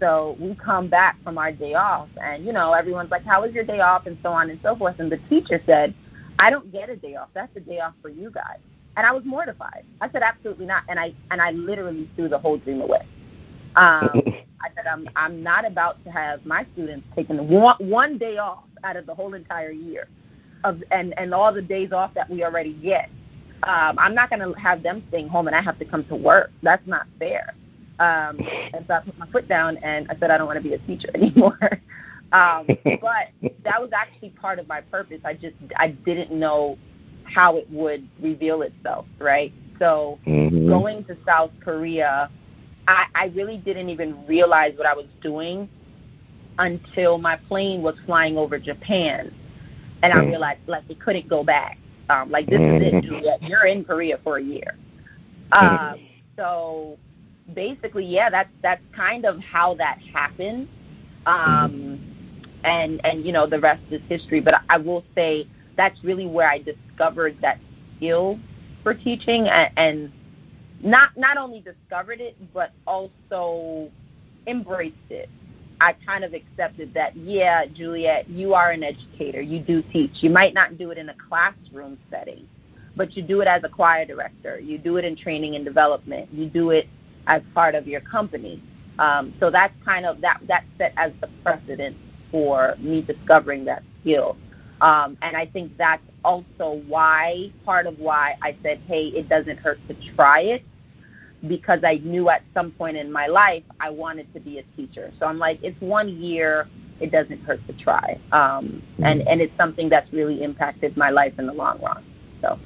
[0.00, 3.52] So we come back from our day off, and you know everyone's like, "How was
[3.52, 4.98] your day off?" and so on and so forth.
[4.98, 5.92] And the teacher said,
[6.38, 7.28] "I don't get a day off.
[7.34, 8.60] That's a day off for you guys."
[8.96, 9.84] And I was mortified.
[10.00, 13.06] I said, "Absolutely not." And I and I literally threw the whole dream away.
[13.76, 14.22] Um,
[14.62, 18.64] I said, "I'm I'm not about to have my students taking one one day off
[18.84, 20.08] out of the whole entire year."
[20.64, 23.08] of and and all the days off that we already get.
[23.62, 26.16] Um, I'm not going to have them staying home and I have to come to
[26.16, 26.50] work.
[26.62, 27.54] That's not fair.
[27.98, 28.38] Um,
[28.74, 30.74] and so I put my foot down and I said I don't want to be
[30.74, 31.58] a teacher anymore.
[32.32, 33.30] um, but
[33.64, 35.20] that was actually part of my purpose.
[35.24, 36.76] I just I didn't know
[37.24, 39.52] how it would reveal itself, right?
[39.78, 40.68] So mm-hmm.
[40.68, 42.30] going to South Korea,
[42.86, 45.68] I, I really didn't even realize what I was doing
[46.58, 49.34] until my plane was flying over Japan
[50.04, 50.28] and I mm.
[50.28, 51.78] realized like it couldn't go back.
[52.10, 53.06] Um, like this is it, mm-hmm.
[53.06, 53.42] Juliette.
[53.42, 54.76] You're in Korea for a year.
[55.52, 56.06] Um,
[56.36, 56.98] so
[57.54, 60.68] basically, yeah, that's that's kind of how that happened.
[61.24, 61.98] Um,
[62.64, 64.40] and and you know the rest is history.
[64.40, 67.58] But I will say that's really where I discovered that
[67.96, 68.38] skill
[68.82, 70.12] for teaching, and,
[70.82, 73.90] not not only discovered it, but also
[74.46, 75.30] embraced it.
[75.80, 79.40] I kind of accepted that, yeah, Juliette, you are an educator.
[79.40, 80.12] You do teach.
[80.16, 82.46] You might not do it in a classroom setting,
[82.96, 84.58] but you do it as a choir director.
[84.60, 86.28] You do it in training and development.
[86.32, 86.86] You do it
[87.26, 88.62] as part of your company.
[88.98, 91.96] Um, so that's kind of that that set as the precedent
[92.30, 94.36] for me discovering that skill.
[94.80, 99.58] Um, and I think that's also why part of why I said, hey, it doesn't
[99.58, 100.62] hurt to try it
[101.48, 105.12] because I knew at some point in my life I wanted to be a teacher.
[105.18, 106.68] So I'm like, it's one year,
[107.00, 111.34] it doesn't hurt to try, um, and and it's something that's really impacted my life
[111.38, 112.04] in the long run.
[112.40, 112.58] So,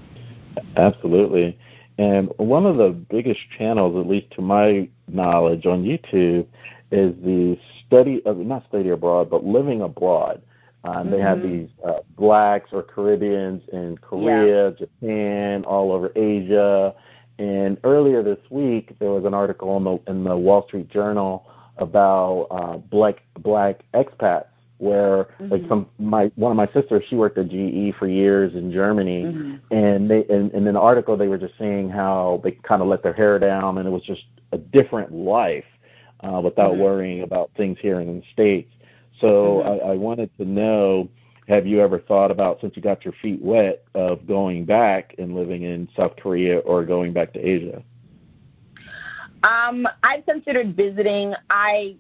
[0.77, 1.59] absolutely.
[1.99, 6.47] And one of the biggest channels, at least to my knowledge, on YouTube
[6.93, 10.43] is the study of not study abroad, but living abroad.
[10.85, 11.11] Um.
[11.11, 11.59] They have mm-hmm.
[11.61, 14.73] these uh, blacks or Caribbeans in Korea.
[14.73, 16.95] Japan, all over Asia,
[17.39, 21.47] and earlier this week, there was an article in the in the Wall Street Journal
[21.77, 24.47] about uh, black black expats,
[24.79, 25.53] where mm-hmm.
[25.53, 29.25] like some my one of my sisters, she worked at GE for years in Germany,
[29.25, 29.75] mm-hmm.
[29.75, 32.89] and they and, and in the article they were just saying how they kind of
[32.89, 35.65] let their hair down, and it was just a different life
[36.21, 36.83] uh, without mm-hmm.
[36.83, 38.73] worrying about things here in the states.
[39.21, 39.89] So mm-hmm.
[39.89, 41.09] I, I wanted to know
[41.49, 45.35] have you ever thought about, since you got your feet wet, of going back and
[45.35, 47.83] living in South Korea or going back to Asia?
[49.43, 51.35] Um, I've considered visiting.
[51.49, 51.97] I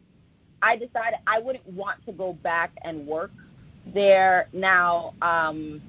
[0.60, 3.30] I decided I wouldn't want to go back and work
[3.94, 4.48] there.
[4.52, 5.80] Now, um,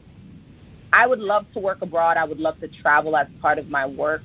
[0.93, 2.17] I would love to work abroad.
[2.17, 4.21] I would love to travel as part of my work.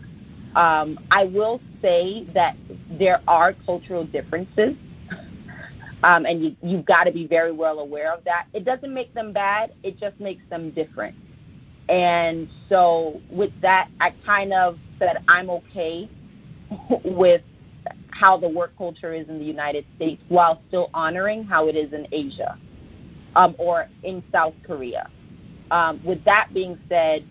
[0.55, 2.57] Um, I will say that
[2.91, 4.77] there are cultural differences
[6.05, 8.47] um, and you, you've got to be very well aware of that.
[8.55, 11.17] It doesn't make them bad, it just makes them different.
[11.89, 16.11] And so, with that, I kind of said I'm okay
[17.05, 17.43] with
[18.11, 21.93] how the work culture is in the United States while still honoring how it is
[21.93, 22.57] in Asia.
[23.37, 25.09] um, or in South Korea.
[25.71, 27.25] Um, with that being said,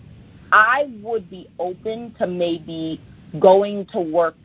[0.52, 3.02] I would be open to maybe
[3.40, 4.36] going to work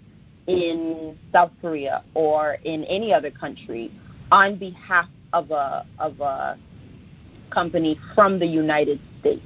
[0.47, 3.93] in South Korea or in any other country
[4.31, 6.59] on behalf of a of a
[7.51, 9.43] company from the United States.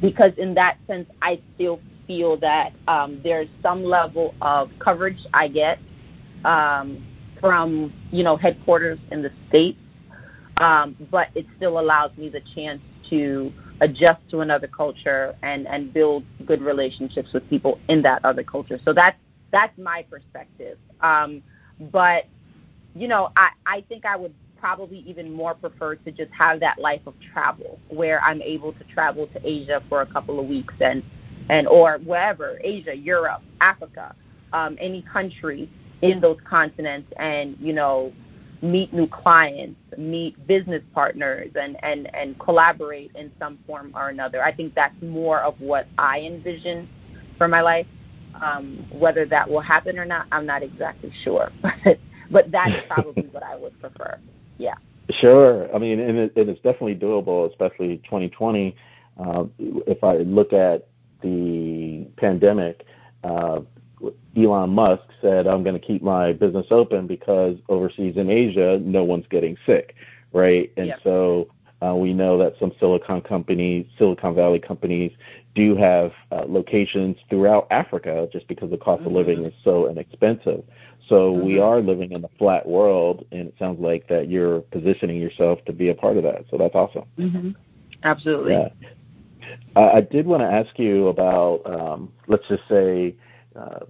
[0.00, 5.48] Because in that sense, I still feel that um, there's some level of coverage I
[5.48, 5.78] get
[6.44, 7.04] um,
[7.40, 9.78] from you know headquarters in the states,
[10.58, 15.92] um, but it still allows me the chance to adjust to another culture and and
[15.92, 18.78] build good relationships with people in that other culture.
[18.84, 19.16] So that's
[19.50, 20.78] that's my perspective.
[21.00, 21.42] Um,
[21.92, 22.24] but
[22.98, 26.78] you know, I I think I would probably even more prefer to just have that
[26.78, 30.74] life of travel where I'm able to travel to Asia for a couple of weeks
[30.80, 31.02] and
[31.48, 34.14] and or wherever Asia, Europe, Africa,
[34.52, 35.70] um, any country
[36.02, 38.12] in those continents, and you know
[38.62, 44.42] meet new clients, meet business partners, and, and, and collaborate in some form or another.
[44.42, 46.88] I think that's more of what I envision
[47.36, 47.86] for my life.
[48.40, 51.98] Um, whether that will happen or not, I'm not exactly sure, but
[52.30, 54.18] but that's probably what I would prefer.
[54.58, 54.74] Yeah.
[55.10, 55.74] Sure.
[55.74, 58.76] I mean, and, it, and it's definitely doable, especially 2020.
[59.18, 60.88] Uh, if I look at
[61.22, 62.84] the pandemic,
[63.24, 63.60] uh,
[64.36, 69.02] Elon Musk said, I'm going to keep my business open because overseas in Asia, no
[69.02, 69.94] one's getting sick,
[70.32, 70.70] right?
[70.76, 71.00] And yep.
[71.02, 71.48] so
[71.84, 75.12] uh, we know that some Silicon companies, Silicon Valley companies,
[75.58, 79.08] do have uh, locations throughout Africa just because the cost mm-hmm.
[79.08, 80.62] of living is so inexpensive.
[81.08, 81.46] So mm-hmm.
[81.46, 85.58] we are living in a flat world, and it sounds like that you're positioning yourself
[85.64, 86.44] to be a part of that.
[86.48, 87.06] So that's awesome.
[87.18, 87.50] Mm-hmm.
[88.04, 88.52] Absolutely.
[88.52, 88.68] Yeah.
[89.74, 93.16] Uh, I did want to ask you about, um, let's just say,
[93.56, 93.80] uh,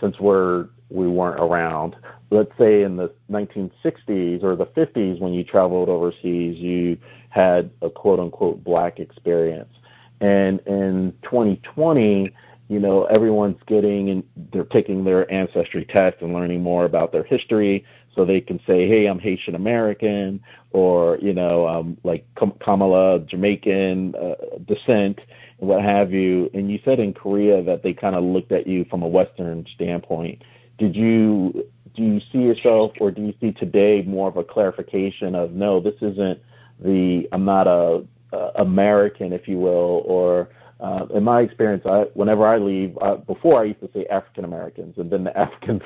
[0.00, 1.96] since we're we weren't around,
[2.30, 6.98] let's say in the 1960s or the 50s when you traveled overseas, you
[7.30, 9.72] had a quote unquote black experience,
[10.20, 12.32] and in 2020
[12.68, 17.24] you know everyone's getting and they're taking their ancestry test and learning more about their
[17.24, 20.40] history so they can say hey i'm haitian american
[20.72, 22.26] or you know um like
[22.60, 24.34] kamala jamaican uh,
[24.66, 25.20] descent
[25.60, 26.50] and what have you.
[26.54, 29.66] And you said in korea that they kind of looked at you from a western
[29.74, 30.42] standpoint.
[30.78, 35.34] Did you do you see yourself or do you see today more of a clarification
[35.34, 36.38] of no this isn't
[36.80, 38.04] the i'm not a,
[38.36, 43.16] a american if you will or uh, in my experience, I, whenever I leave, uh,
[43.16, 45.82] before I used to say African Americans, and then the Africans,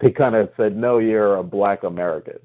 [0.00, 2.38] they kind of said, "No, you're a Black American."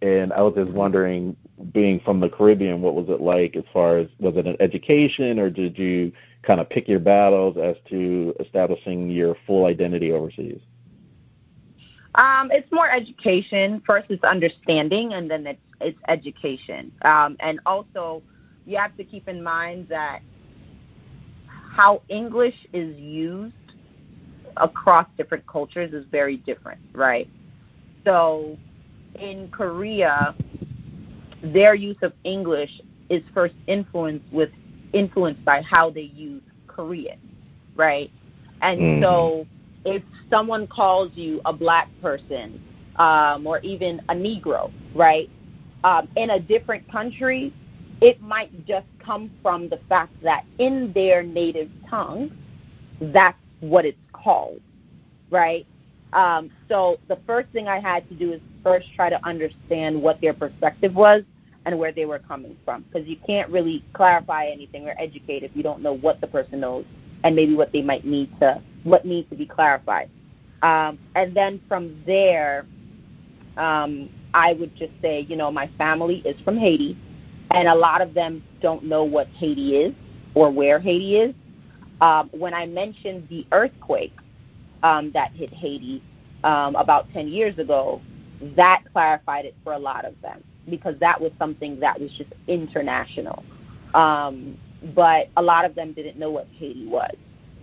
[0.00, 1.36] And I was just wondering,
[1.72, 5.38] being from the Caribbean, what was it like as far as was it an education,
[5.38, 10.60] or did you kind of pick your battles as to establishing your full identity overseas?
[12.14, 13.82] Um, it's more education.
[13.84, 16.90] First, it's understanding, and then it's it's education.
[17.02, 18.22] Um, and also,
[18.68, 20.20] you have to keep in mind that
[21.46, 23.54] how English is used
[24.58, 27.30] across different cultures is very different, right?
[28.04, 28.58] So
[29.18, 30.34] in Korea,
[31.42, 34.50] their use of English is first influenced with
[34.92, 37.18] influenced by how they use Korean,
[37.74, 38.10] right?
[38.60, 39.02] And mm.
[39.02, 39.46] so
[39.86, 42.60] if someone calls you a black person
[42.96, 45.30] um, or even a Negro, right,
[45.84, 47.54] um, in a different country,
[48.00, 52.30] it might just come from the fact that in their native tongue,
[53.00, 54.60] that's what it's called,
[55.30, 55.66] right?
[56.12, 60.20] Um, so the first thing I had to do is first try to understand what
[60.20, 61.22] their perspective was
[61.66, 65.50] and where they were coming from, because you can't really clarify anything or educate if
[65.54, 66.84] you don't know what the person knows
[67.24, 70.08] and maybe what they might need to what needs to be clarified.
[70.62, 72.64] Um, and then from there,
[73.56, 76.96] um, I would just say, you know, my family is from Haiti
[77.50, 79.94] and a lot of them don't know what Haiti is
[80.34, 81.34] or where Haiti is.
[82.00, 84.14] Um, when I mentioned the earthquake
[84.82, 86.02] um, that hit Haiti
[86.44, 88.00] um, about 10 years ago,
[88.56, 92.30] that clarified it for a lot of them because that was something that was just
[92.46, 93.42] international.
[93.94, 94.56] Um,
[94.94, 97.14] but a lot of them didn't know what Haiti was.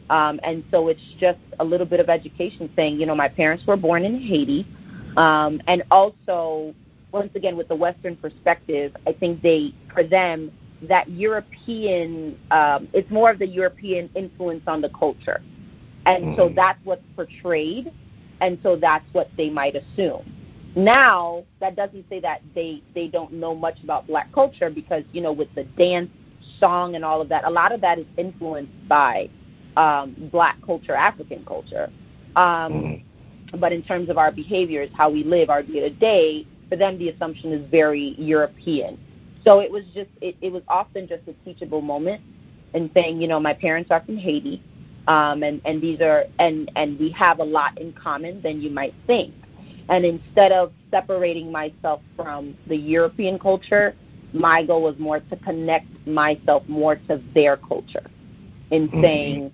[0.10, 3.66] Um, and so it's just a little bit of education saying, you know, my parents
[3.66, 4.68] were born in Haiti.
[5.18, 6.76] Um, and also
[7.16, 10.52] once again with the Western perspective, I think they for them
[10.82, 15.42] that European um, it's more of the European influence on the culture,
[16.06, 16.36] and mm.
[16.36, 17.92] so that's what's portrayed,
[18.42, 20.30] and so that's what they might assume.
[20.76, 25.22] Now that doesn't say that they they don't know much about Black culture because you
[25.22, 26.12] know with the dance,
[26.60, 29.30] song, and all of that, a lot of that is influenced by
[29.78, 31.90] um, Black culture, African culture.
[32.36, 33.04] Um, mm.
[33.58, 36.98] But in terms of our behaviors, how we live, our day to day, for them
[36.98, 39.00] the assumption is very European.
[39.44, 42.22] So it was just it, it was often just a teachable moment
[42.74, 44.62] and saying, you know, my parents are from Haiti,
[45.08, 48.70] um, and and these are and and we have a lot in common than you
[48.70, 49.34] might think.
[49.88, 53.96] And instead of separating myself from the European culture,
[54.34, 58.06] my goal was more to connect myself more to their culture
[58.72, 59.02] in mm-hmm.
[59.02, 59.52] saying,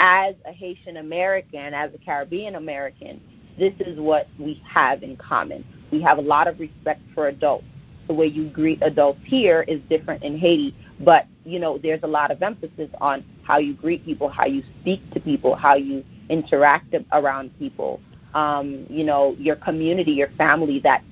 [0.00, 3.20] as a Haitian American, as a Caribbean American,
[3.58, 5.64] this is what we have in common.
[5.90, 7.64] We have a lot of respect for adults.
[8.06, 12.08] The way you greet adults here is different in Haiti, but you know there's a
[12.08, 16.04] lot of emphasis on how you greet people, how you speak to people, how you
[16.28, 18.00] interact around people.
[18.34, 21.02] Um, you know, your community, your family, that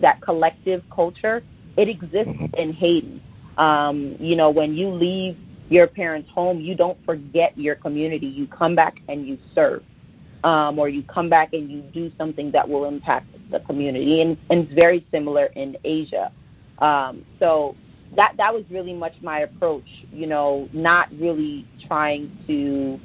[0.00, 1.42] that collective culture,
[1.76, 2.54] it exists mm-hmm.
[2.54, 3.22] in Haiti.
[3.56, 5.36] Um, you know, when you leave
[5.68, 8.26] your parents' home, you don't forget your community.
[8.26, 9.82] You come back and you serve,
[10.44, 14.22] um, or you come back and you do something that will impact the community.
[14.22, 16.32] And, and it's very similar in Asia.
[16.78, 17.74] Um, so
[18.16, 19.88] that that was really much my approach.
[20.12, 23.00] You know, not really trying to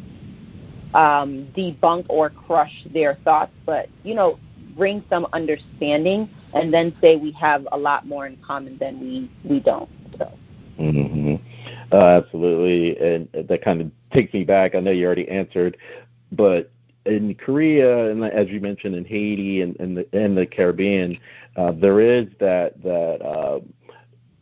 [0.97, 4.39] um, debunk or crush their thoughts, but you know,
[4.75, 9.31] bring some understanding, and then say we have a lot more in common than we
[9.43, 9.89] we don't.
[10.17, 10.31] So.
[10.79, 11.35] Mm-hmm.
[11.91, 14.75] Uh, absolutely, and that kind of takes me back.
[14.75, 15.77] I know you already answered,
[16.31, 16.71] but
[17.05, 21.17] in Korea, and as you mentioned, in Haiti and, and the and the Caribbean,
[21.57, 23.59] uh, there is that that uh,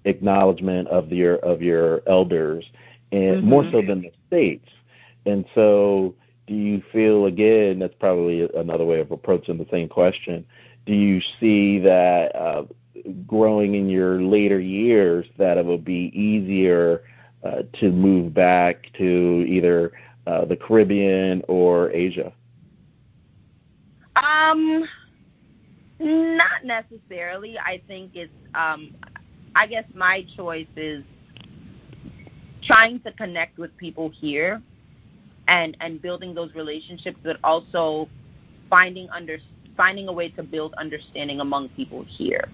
[0.05, 2.65] acknowledgement of your of your elders,
[3.11, 3.49] and mm-hmm.
[3.49, 4.69] more so than the states.
[5.25, 6.15] And so,
[6.47, 7.79] do you feel again?
[7.79, 10.45] That's probably another way of approaching the same question.
[10.85, 12.63] Do you see that uh,
[13.27, 17.03] growing in your later years that it will be easier
[17.43, 19.93] uh, to move back to either
[20.27, 22.33] uh, the Caribbean or Asia?
[24.15, 24.85] Um,
[25.99, 27.57] not necessarily.
[27.57, 28.31] I think it's.
[28.55, 28.95] Um,
[29.55, 31.03] I guess my choice is
[32.63, 34.61] trying to connect with people here,
[35.47, 38.09] and and building those relationships, but also
[38.69, 39.37] finding under
[39.77, 42.47] finding a way to build understanding among people here.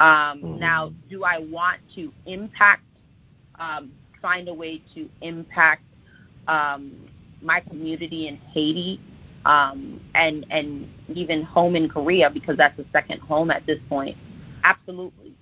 [0.00, 0.58] Um, mm-hmm.
[0.58, 2.82] Now, do I want to impact
[3.58, 5.82] um, find a way to impact
[6.48, 6.92] um,
[7.42, 9.00] my community in Haiti
[9.44, 14.16] um, and and even home in Korea because that's a second home at this point.
[14.64, 15.34] Absolutely,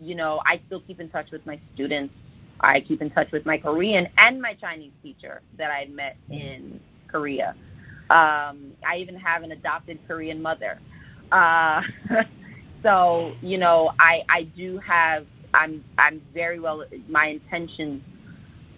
[0.00, 2.14] you know I still keep in touch with my students.
[2.60, 6.80] I keep in touch with my Korean and my Chinese teacher that I met in
[7.08, 7.54] Korea.
[8.10, 10.78] Um, I even have an adopted Korean mother.
[11.32, 11.82] Uh,
[12.82, 18.02] so you know I I do have I'm I'm very well my intentions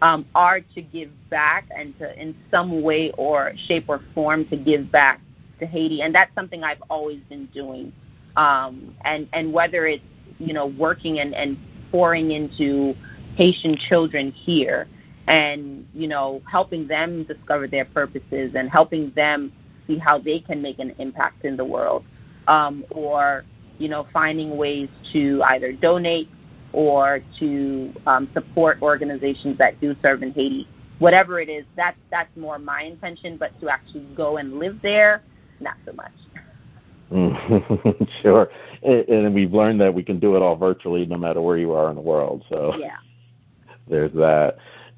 [0.04, 4.56] um, are to give back and to, in some way or shape or form, to
[4.56, 5.22] give back
[5.58, 7.90] to Haiti, and that's something I've always been doing.
[8.36, 10.04] Um, and and whether it's
[10.38, 11.56] you know working and, and
[11.90, 12.94] pouring into
[13.36, 14.86] Haitian children here,
[15.26, 19.50] and you know helping them discover their purposes and helping them
[19.86, 22.04] see how they can make an impact in the world,
[22.46, 23.46] um, or
[23.78, 26.28] you know finding ways to either donate
[26.74, 30.68] or to um, support organizations that do serve in Haiti.
[30.98, 33.36] Whatever it is, that's that's more my intention.
[33.36, 35.22] But to actually go and live there,
[35.60, 36.12] not so much.
[38.22, 38.50] sure,
[38.82, 41.72] and, and we've learned that we can do it all virtually, no matter where you
[41.72, 42.44] are in the world.
[42.48, 42.96] So yeah,
[43.88, 44.56] there's that.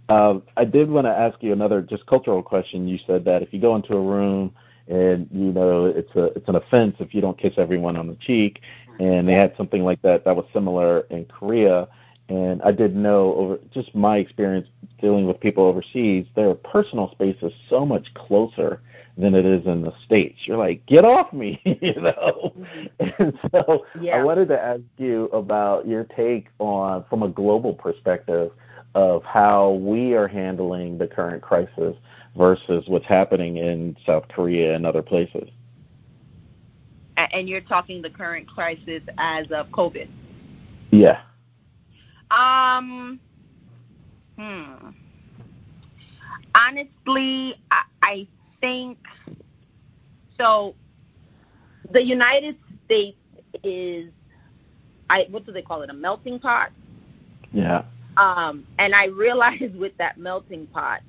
[0.08, 2.86] Um, I did want to ask you another just cultural question.
[2.86, 4.54] You said that if you go into a room
[4.88, 8.14] and you know it's a it's an offense if you don't kiss everyone on the
[8.16, 8.60] cheek,
[8.98, 11.88] and they had something like that that was similar in Korea.
[12.28, 14.68] And I did know over just my experience
[15.00, 18.80] dealing with people overseas, their personal space is so much closer
[19.16, 20.38] than it is in the states.
[20.44, 22.54] You're like, get off me, you know.
[22.98, 24.16] And so yeah.
[24.16, 28.50] I wanted to ask you about your take on, from a global perspective,
[28.94, 31.94] of how we are handling the current crisis
[32.36, 35.48] versus what's happening in South Korea and other places
[37.16, 40.08] and you're talking the current crisis as of COVID.
[40.90, 41.20] Yeah.
[42.30, 43.20] Um.
[44.38, 44.90] Hmm.
[46.54, 48.28] Honestly, I, I
[48.60, 48.98] think
[50.38, 50.74] so.
[51.92, 53.16] The United States
[53.62, 54.10] is,
[55.08, 55.90] I what do they call it?
[55.90, 56.70] A melting pot.
[57.52, 57.84] Yeah.
[58.16, 61.00] Um, and I realize with that melting pot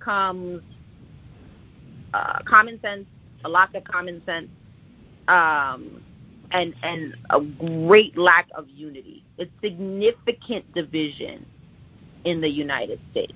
[0.00, 0.62] comes
[2.12, 3.06] uh, common sense,
[3.44, 4.48] a lack of common sense,
[5.30, 6.02] um,
[6.50, 9.24] and and a great lack of unity.
[9.38, 11.46] It's significant division
[12.24, 13.32] in the United States,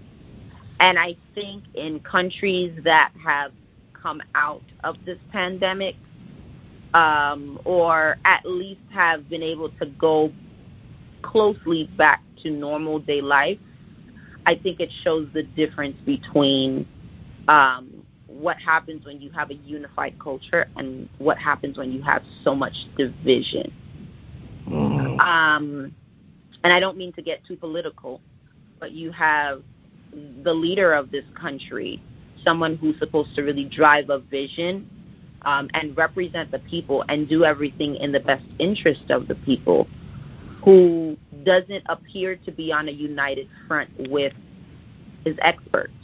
[0.81, 3.53] and I think in countries that have
[3.93, 5.95] come out of this pandemic,
[6.93, 10.33] um, or at least have been able to go
[11.23, 13.59] closely back to normal day life,
[14.47, 16.87] I think it shows the difference between
[17.49, 17.94] um,
[18.45, 22.55] what happens when you have a unified culture and what happens when you have so
[22.55, 23.73] much division.
[24.69, 25.19] Mm.
[25.19, 25.95] Um,
[26.63, 28.21] and I don't mean to get too political,
[28.79, 29.63] but you have
[30.43, 32.03] the leader of this country,
[32.45, 34.91] someone who's supposed to really drive a vision
[35.43, 39.89] um, and represent the people and do everything in the best interest of the people,
[40.63, 44.35] who doesn't appear to be on a united front with
[45.25, 45.95] his experts,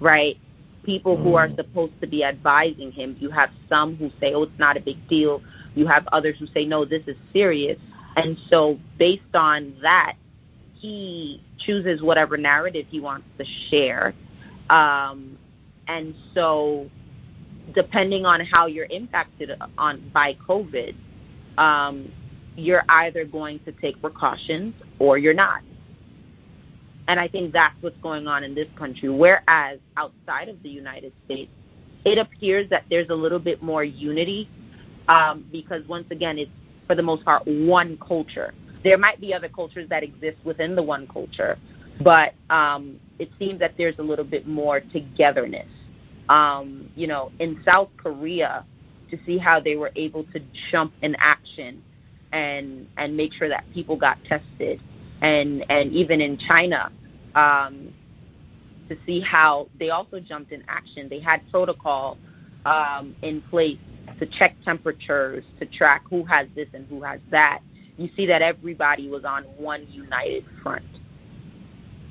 [0.00, 0.38] right?
[0.84, 1.56] People who are mm.
[1.56, 3.16] supposed to be advising him.
[3.20, 5.42] You have some who say, oh, it's not a big deal.
[5.74, 7.78] You have others who say, no, this is serious.
[8.16, 10.14] And so, based on that,
[10.74, 14.14] he chooses whatever narrative he wants to share.
[14.68, 15.38] Um,
[15.88, 16.90] and so,
[17.74, 20.94] depending on how you're impacted on by COVID,
[21.58, 22.12] um,
[22.56, 25.62] you're either going to take precautions or you're not.
[27.12, 29.10] And I think that's what's going on in this country.
[29.10, 31.50] Whereas outside of the United States,
[32.06, 34.48] it appears that there's a little bit more unity
[35.08, 36.50] um, because, once again, it's
[36.86, 38.54] for the most part one culture.
[38.82, 41.58] There might be other cultures that exist within the one culture,
[42.02, 45.68] but um, it seems that there's a little bit more togetherness.
[46.30, 48.64] Um, you know, in South Korea,
[49.10, 50.40] to see how they were able to
[50.70, 51.82] jump in action
[52.32, 54.80] and and make sure that people got tested,
[55.20, 56.90] and and even in China,
[57.34, 57.92] um,
[58.88, 61.08] to see how they also jumped in action.
[61.08, 62.18] They had protocol
[62.64, 63.78] um, in place
[64.18, 67.60] to check temperatures, to track who has this and who has that.
[67.96, 70.84] You see that everybody was on one united front,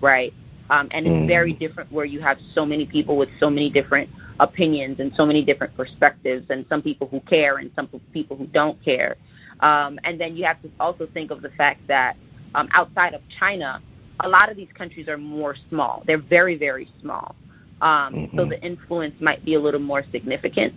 [0.02, 0.34] right?
[0.70, 1.60] Um, and it's very mm.
[1.60, 4.10] different where you have so many people with so many different
[4.40, 8.48] opinions and so many different perspectives, and some people who care and some people who
[8.48, 9.18] don't care.
[9.60, 12.16] Um, and then you have to also think of the fact that
[12.56, 13.82] um, outside of China,
[14.24, 16.04] a lot of these countries are more small.
[16.06, 17.36] They're very, very small.
[17.82, 18.38] Um, mm-hmm.
[18.38, 20.74] So the influence might be a little more significant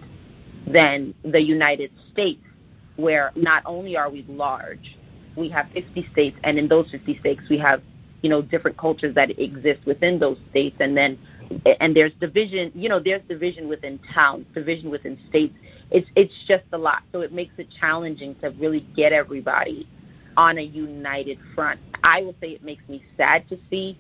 [0.67, 2.43] than the United States,
[2.97, 4.97] where not only are we large,
[5.37, 7.83] we have 50 states, and in those 50 states, we have
[8.23, 11.19] you know different cultures that exist within those states, and then
[11.81, 12.73] and there's division.
[12.75, 15.55] You know, there's division within towns, division within states.
[15.91, 19.87] It's it's just a lot, so it makes it challenging to really get everybody
[20.37, 21.81] on a united front.
[22.03, 23.99] I will say it makes me sad to see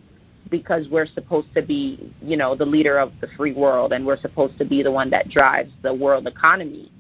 [0.51, 4.21] because we're supposed to be, you know, the leader of the free world and we're
[4.21, 6.93] supposed to be the one that drives the world economy.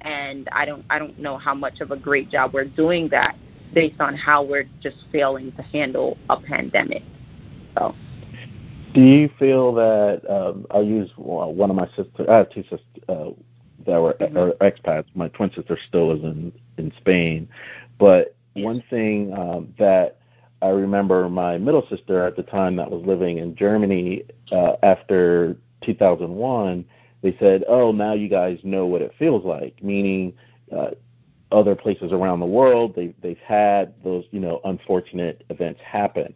[0.00, 3.36] And I don't I don't know how much of a great job we're doing that
[3.72, 7.02] based on how we're just failing to handle a pandemic.
[7.76, 7.94] So
[8.94, 12.26] do you feel that um, I'll use one of my sisters?
[12.28, 13.30] I have two sisters uh,
[13.86, 14.64] that were mm-hmm.
[14.64, 15.06] expats.
[15.14, 17.48] My twin sister still is in in Spain,
[17.98, 20.18] but one thing um, that
[20.62, 25.56] I remember my middle sister at the time that was living in Germany uh, after
[25.82, 26.84] 2001,
[27.22, 30.32] they said, "Oh, now you guys know what it feels like," meaning
[30.74, 30.90] uh,
[31.52, 36.32] other places around the world they they've had those you know unfortunate events happen,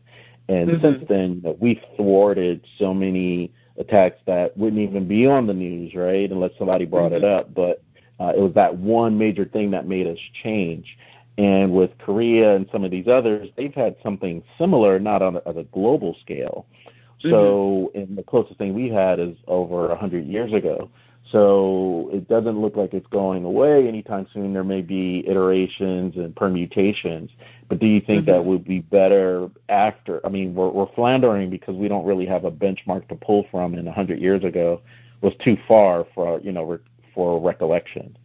[0.48, 0.82] and mm-hmm.
[0.82, 5.54] since then you know, we've thwarted so many attacks that wouldn't even be on the
[5.54, 7.24] news, right, unless somebody brought mm-hmm.
[7.24, 7.82] it up, but.
[8.20, 10.98] Uh, it was that one major thing that made us change.
[11.38, 15.42] And with Korea and some of these others, they've had something similar, not on a,
[15.46, 16.66] on a global scale.
[17.24, 17.30] Mm-hmm.
[17.30, 20.90] So, and the closest thing we had is over a 100 years ago.
[21.30, 24.52] So it doesn't look like it's going away anytime soon.
[24.52, 27.30] There may be iterations and permutations,
[27.68, 28.32] but do you think mm-hmm.
[28.32, 30.24] that would be better after?
[30.24, 33.74] I mean, we're, we're floundering because we don't really have a benchmark to pull from,
[33.74, 34.80] and 100 years ago
[35.20, 36.78] was too far for you know
[37.14, 38.16] for recollection.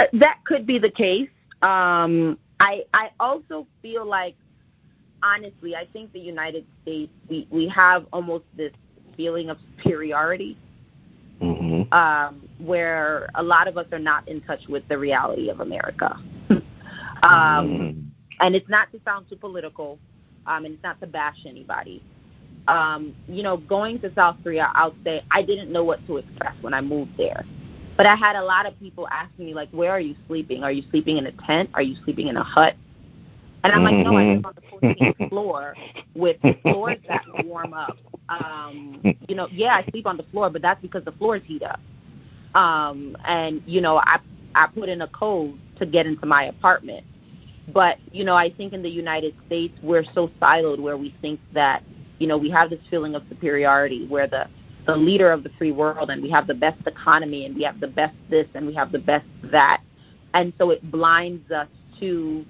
[0.00, 1.28] Uh, that could be the case.
[1.62, 4.34] Um, I I also feel like,
[5.22, 8.72] honestly, I think the United States we we have almost this
[9.16, 10.56] feeling of superiority,
[11.40, 11.92] mm-hmm.
[11.92, 16.16] um, where a lot of us are not in touch with the reality of America.
[16.50, 16.62] um,
[17.22, 18.00] mm-hmm.
[18.40, 19.98] And it's not to sound too political,
[20.46, 22.02] um, and it's not to bash anybody.
[22.68, 26.62] Um, you know, going to South Korea, I'll say I didn't know what to expect
[26.62, 27.44] when I moved there.
[28.00, 30.64] But I had a lot of people asking me, like, where are you sleeping?
[30.64, 31.68] Are you sleeping in a tent?
[31.74, 32.74] Are you sleeping in a hut?
[33.62, 35.74] And I'm like, no, I live on the 14th floor
[36.14, 37.98] with floors that warm up.
[38.30, 41.62] Um, you know, yeah, I sleep on the floor, but that's because the floors heat
[41.62, 41.78] up.
[42.54, 44.18] Um, and you know, I
[44.54, 47.04] I put in a code to get into my apartment.
[47.70, 51.38] But you know, I think in the United States we're so siloed where we think
[51.52, 51.82] that
[52.18, 54.46] you know we have this feeling of superiority where the
[54.86, 57.80] the leader of the free world and we have the best economy and we have
[57.80, 59.82] the best this and we have the best that.
[60.34, 61.68] And so it blinds us
[62.00, 62.44] to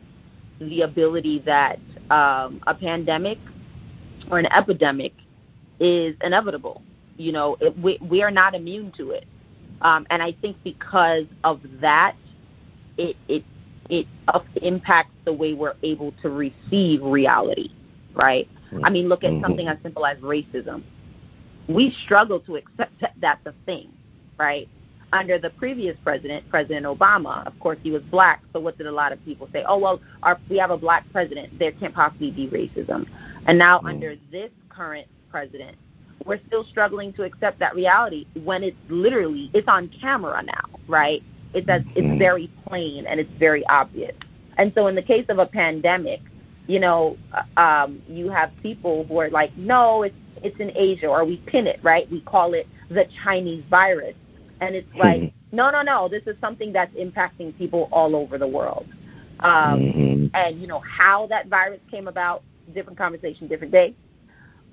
[0.60, 1.78] the ability that
[2.10, 3.38] um, a pandemic
[4.30, 5.12] or an epidemic
[5.80, 6.82] is inevitable.
[7.16, 9.26] You know, it, we, we are not immune to it.
[9.82, 12.16] Um, and I think because of that,
[12.98, 13.44] it, it,
[13.88, 14.06] it
[14.62, 17.70] impacts the way we're able to receive reality,
[18.14, 18.48] right?
[18.84, 19.44] I mean, look at mm-hmm.
[19.44, 20.82] something as simple as racism.
[21.68, 23.92] We struggle to accept that that's a thing,
[24.38, 24.68] right?
[25.12, 28.42] Under the previous president, President Obama, of course, he was black.
[28.52, 29.64] So what did a lot of people say?
[29.66, 31.58] Oh, well, our, we have a black president.
[31.58, 33.06] There can't possibly be racism.
[33.46, 33.88] And now mm-hmm.
[33.88, 35.76] under this current president,
[36.24, 41.22] we're still struggling to accept that reality when it's literally it's on camera now, right?
[41.54, 42.18] It's as, it's mm-hmm.
[42.18, 44.14] very plain and it's very obvious.
[44.58, 46.20] And so in the case of a pandemic,
[46.66, 51.06] you know, uh, um, you have people who are like, no, it's it's in Asia,
[51.06, 52.10] or we pin it, right?
[52.10, 54.14] We call it the Chinese virus,
[54.60, 54.98] and it's mm-hmm.
[54.98, 58.86] like, no, no, no, this is something that's impacting people all over the world.
[59.40, 60.26] Um, mm-hmm.
[60.34, 62.42] And you know how that virus came about,
[62.74, 63.94] different conversation, different day.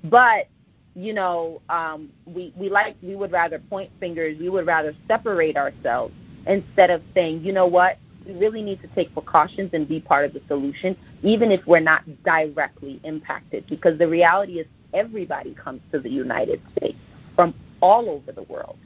[0.04, 0.48] But
[0.94, 5.56] you know, um, we we like we would rather point fingers, we would rather separate
[5.56, 6.12] ourselves
[6.46, 10.24] instead of saying, you know what, we really need to take precautions and be part
[10.24, 13.66] of the solution, even if we're not directly impacted.
[13.68, 16.98] Because the reality is, everybody comes to the United States
[17.34, 18.76] from all over the world.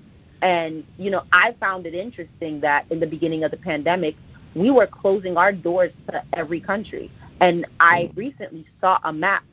[0.43, 4.17] And, you know, I found it interesting that in the beginning of the pandemic,
[4.55, 7.11] we were closing our doors to every country.
[7.41, 9.45] And I recently saw a map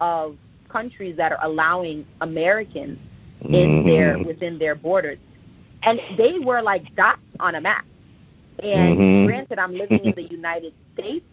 [0.00, 0.36] of
[0.68, 2.98] countries that are allowing Americans
[3.42, 3.88] in mm-hmm.
[3.88, 5.18] their within their borders.
[5.82, 7.84] And they were like dots on a map.
[8.58, 9.26] And mm-hmm.
[9.26, 11.24] granted, I'm living in the United States,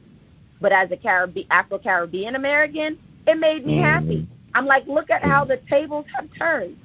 [0.62, 3.84] but as a Caribbean, Afro Caribbean American, it made me mm-hmm.
[3.84, 4.28] happy.
[4.56, 6.78] I'm like, look at how the tables have turned,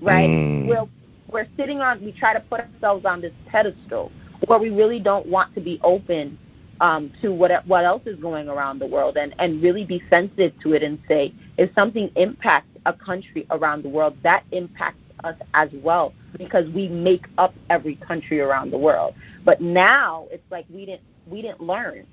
[0.00, 0.30] right?
[0.30, 0.68] Mm-hmm.
[0.68, 0.88] We're,
[1.30, 4.12] we're sitting on, we try to put ourselves on this pedestal
[4.46, 6.38] where we really don't want to be open
[6.80, 10.52] um, to what what else is going around the world and, and really be sensitive
[10.62, 15.34] to it and say if something impacts a country around the world, that impacts us
[15.54, 19.14] as well because we make up every country around the world.
[19.44, 22.06] But now it's like we didn't we didn't learn.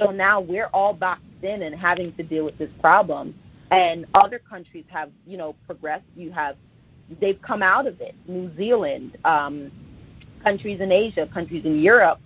[0.00, 3.34] So now we're all boxed in and having to deal with this problem.
[3.70, 6.04] And other countries have, you know, progressed.
[6.16, 6.56] You have
[7.20, 8.14] they've come out of it.
[8.26, 9.70] New Zealand, um,
[10.42, 12.20] countries in Asia, countries in Europe,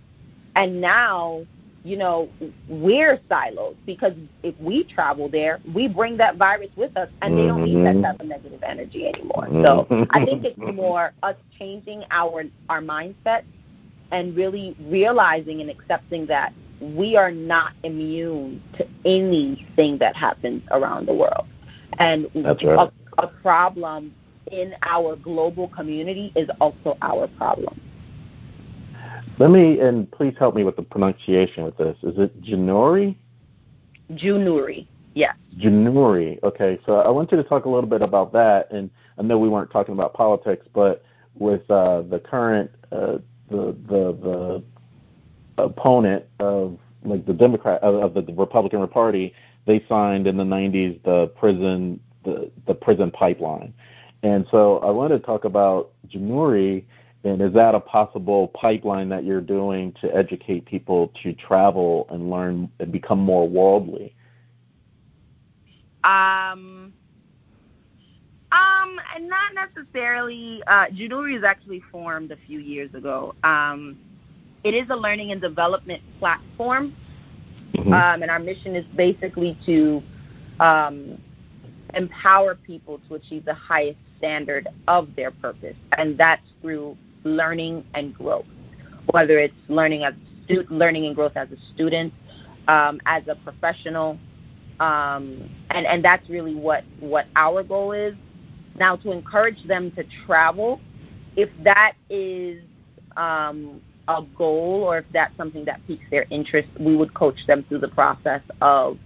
[0.55, 1.47] and now
[1.85, 2.29] you know,
[2.69, 4.13] we're silos because
[4.43, 7.95] if we travel there, we bring that virus with us and they don't need that
[7.95, 8.03] mm-hmm.
[8.03, 9.49] type of negative energy anymore.
[9.51, 13.43] So I think it's more us changing our our mindset
[14.13, 16.53] and really realizing and accepting that
[16.83, 21.47] we are not immune to anything that happens around the world.
[21.99, 22.63] And right.
[22.63, 24.15] a, a problem
[24.51, 27.81] in our global community is also our problem.
[29.39, 31.97] Let me, and please help me with the pronunciation with this.
[32.03, 33.17] Is it Januri?
[34.13, 35.35] Junuri, yes.
[35.59, 36.43] Junuri.
[36.43, 38.71] Okay, so I want you to talk a little bit about that.
[38.71, 41.03] And I know we weren't talking about politics, but
[41.39, 43.19] with uh, the current, uh,
[43.51, 44.63] the the the
[45.63, 49.35] opponent of like the Democrat of, of the Republican Party,
[49.67, 53.73] they signed in the 90s the prison the the prison pipeline.
[54.23, 56.85] And so I wanted to talk about Januri
[57.25, 62.31] and is that a possible pipeline that you're doing to educate people to travel and
[62.31, 64.15] learn and become more worldly?
[66.03, 66.93] Um,
[68.51, 70.65] um, not necessarily.
[70.67, 73.37] Uh, Junuri is actually formed a few years ago.
[73.45, 73.99] Um,
[74.65, 76.95] it is a learning and development platform,
[77.75, 77.93] mm-hmm.
[77.93, 80.03] um, and our mission is basically to
[80.61, 81.19] um,
[81.95, 88.15] empower people to achieve the highest standard of their purpose, and that's through learning and
[88.15, 88.47] growth,
[89.11, 92.13] whether it's learning as stu- learning and growth as a student,
[92.69, 94.19] um, as a professional,
[94.81, 98.15] um, and and that's really what what our goal is.
[98.77, 100.81] Now to encourage them to travel,
[101.37, 102.63] if that is
[103.17, 107.65] um, a goal or if that's something that piques their interest, we would coach them
[107.69, 108.99] through the process of,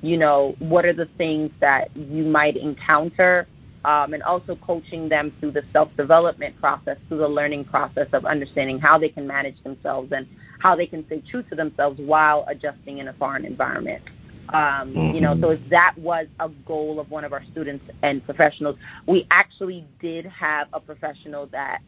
[0.00, 3.46] you know, what are the things that you might encounter
[3.84, 8.24] um, and also coaching them through the self development process, through the learning process of
[8.24, 10.26] understanding how they can manage themselves and
[10.60, 14.02] how they can stay true to themselves while adjusting in a foreign environment.
[14.50, 15.14] Um, mm-hmm.
[15.14, 18.76] You know, so if that was a goal of one of our students and professionals,
[19.06, 21.80] we actually did have a professional that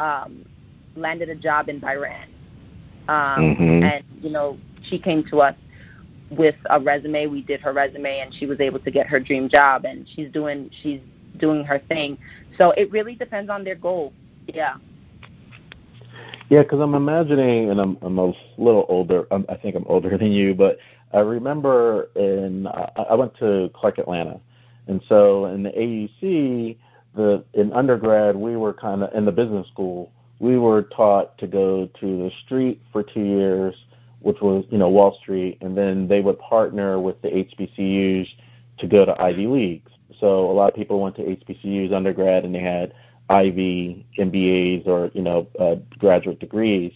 [0.00, 0.44] um,
[0.96, 2.26] landed a job in Bahrain.
[3.08, 3.82] Um, mm-hmm.
[3.82, 5.56] And, you know, she came to us
[6.30, 7.26] with a resume.
[7.26, 9.84] We did her resume, and she was able to get her dream job.
[9.84, 11.00] And she's doing she's
[11.38, 12.18] doing her thing.
[12.58, 14.12] So it really depends on their goal.
[14.46, 14.76] Yeah.
[16.48, 19.26] Yeah, because I'm imagining, and I'm I'm a little older.
[19.30, 20.78] I'm, I think I'm older than you, but
[21.12, 24.40] I remember in I I went to Clark Atlanta,
[24.86, 26.76] and so in the AUC,
[27.14, 30.12] the in undergrad we were kind of in the business school
[30.42, 33.76] we were taught to go to the street for two years,
[34.18, 38.26] which was you know Wall Street, and then they would partner with the HBCUs
[38.78, 39.92] to go to Ivy Leagues.
[40.18, 42.92] So a lot of people went to HBCUs undergrad, and they had
[43.30, 46.92] Ivy MBAs or you know uh, graduate degrees.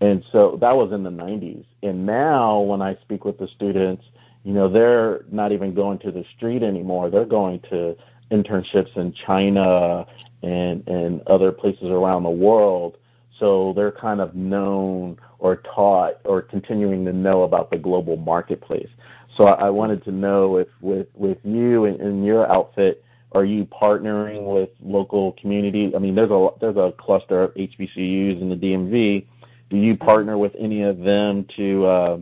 [0.00, 1.64] And so that was in the 90s.
[1.84, 4.04] And now when I speak with the students,
[4.42, 7.08] you know, they're not even going to the street anymore.
[7.08, 7.96] They're going to
[8.32, 10.06] internships in China
[10.42, 12.96] and and other places around the world.
[13.38, 18.88] So they're kind of known or taught or continuing to know about the global marketplace.
[19.36, 23.44] So I, I wanted to know if with with you and, and your outfit, are
[23.44, 25.92] you partnering with local community?
[25.94, 29.26] I mean, there's a there's a cluster of HBCUs in the DMV.
[29.70, 32.18] Do you partner with any of them to uh,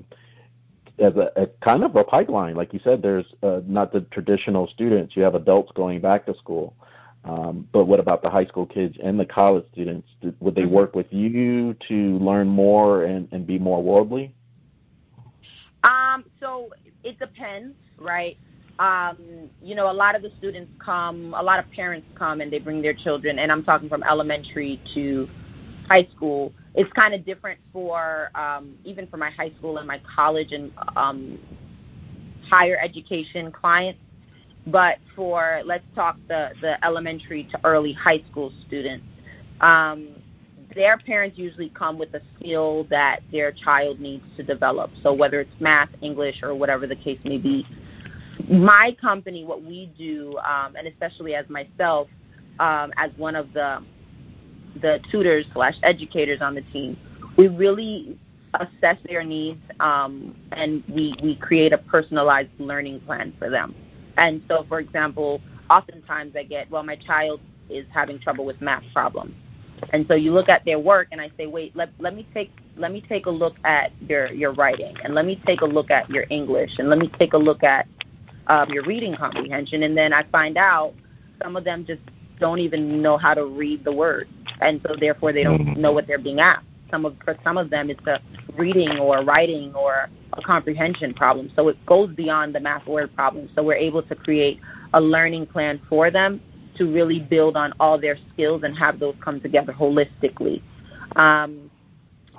[1.01, 2.55] as a, a kind of a pipeline.
[2.55, 5.16] Like you said, there's uh, not the traditional students.
[5.16, 6.74] You have adults going back to school.
[7.24, 10.09] Um, but what about the high school kids and the college students?
[10.40, 10.72] Would they mm-hmm.
[10.72, 14.34] work with you to learn more and, and be more worldly?
[15.84, 16.70] Um, so
[17.05, 18.36] it depends, right?
[18.78, 22.51] Um, you know, a lot of the students come, a lot of parents come and
[22.51, 25.28] they bring their children, and I'm talking from elementary to
[25.86, 30.00] high school it's kind of different for um, even for my high school and my
[30.14, 31.38] college and um,
[32.48, 34.00] higher education clients.
[34.66, 39.04] But for let's talk the the elementary to early high school students,
[39.60, 40.10] um,
[40.74, 44.90] their parents usually come with a skill that their child needs to develop.
[45.02, 47.66] So whether it's math, English, or whatever the case may be.
[48.48, 52.08] My company, what we do, um, and especially as myself,
[52.58, 53.82] um, as one of the
[54.80, 56.96] the tutors slash educators on the team,
[57.36, 58.18] we really
[58.54, 63.74] assess their needs um, and we, we create a personalized learning plan for them.
[64.16, 68.82] And so, for example, oftentimes I get, well, my child is having trouble with math
[68.92, 69.34] problems.
[69.92, 72.50] And so you look at their work and I say, wait, let, let me take
[72.76, 75.90] let me take a look at your, your writing and let me take a look
[75.90, 77.86] at your English and let me take a look at
[78.46, 79.82] um, your reading comprehension.
[79.82, 80.94] And then I find out
[81.42, 82.00] some of them just
[82.41, 84.30] don't even know how to read the words,
[84.61, 85.80] and so therefore they don't mm-hmm.
[85.80, 86.66] know what they're being asked.
[86.91, 88.20] Some of for some of them it's a
[88.57, 91.51] reading or writing or a comprehension problem.
[91.55, 93.49] So it goes beyond the math word problem.
[93.55, 94.61] So we're able to create
[94.93, 96.41] a learning plan for them
[96.76, 100.62] to really build on all their skills and have those come together holistically.
[101.16, 101.70] Um,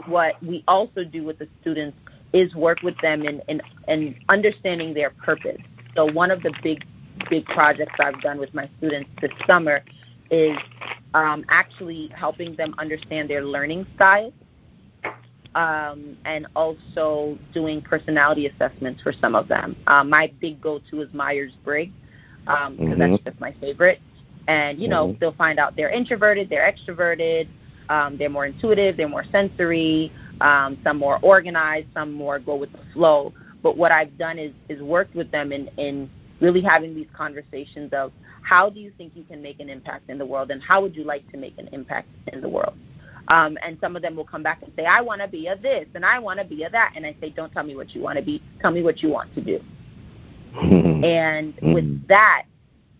[0.07, 1.97] what we also do with the students
[2.33, 5.59] is work with them in, in, in understanding their purpose.
[5.95, 6.85] So one of the big
[7.29, 9.83] big projects I've done with my students this summer
[10.29, 10.57] is
[11.13, 14.31] um, actually helping them understand their learning style
[15.55, 19.75] um, and also doing personality assessments for some of them.
[19.87, 21.91] Um, my big go-to is Myers-Briggs
[22.41, 22.99] because um, mm-hmm.
[22.99, 23.99] that's just my favorite.
[24.47, 25.19] And you know, mm-hmm.
[25.19, 27.47] they'll find out they're introverted, they're extroverted,
[27.89, 32.71] um, they're more intuitive, they're more sensory, um, some more organized, some more go with
[32.71, 33.33] the flow.
[33.61, 36.09] But what I've done is is worked with them in in
[36.41, 38.11] really having these conversations of
[38.41, 40.95] how do you think you can make an impact in the world and how would
[40.95, 42.73] you like to make an impact in the world?
[43.27, 45.55] Um, and some of them will come back and say i want to be a
[45.55, 46.93] this and i want to be a that.
[46.95, 48.41] And i say don't tell me what you want to be.
[48.61, 49.59] Tell me what you want to do.
[50.59, 52.43] And with that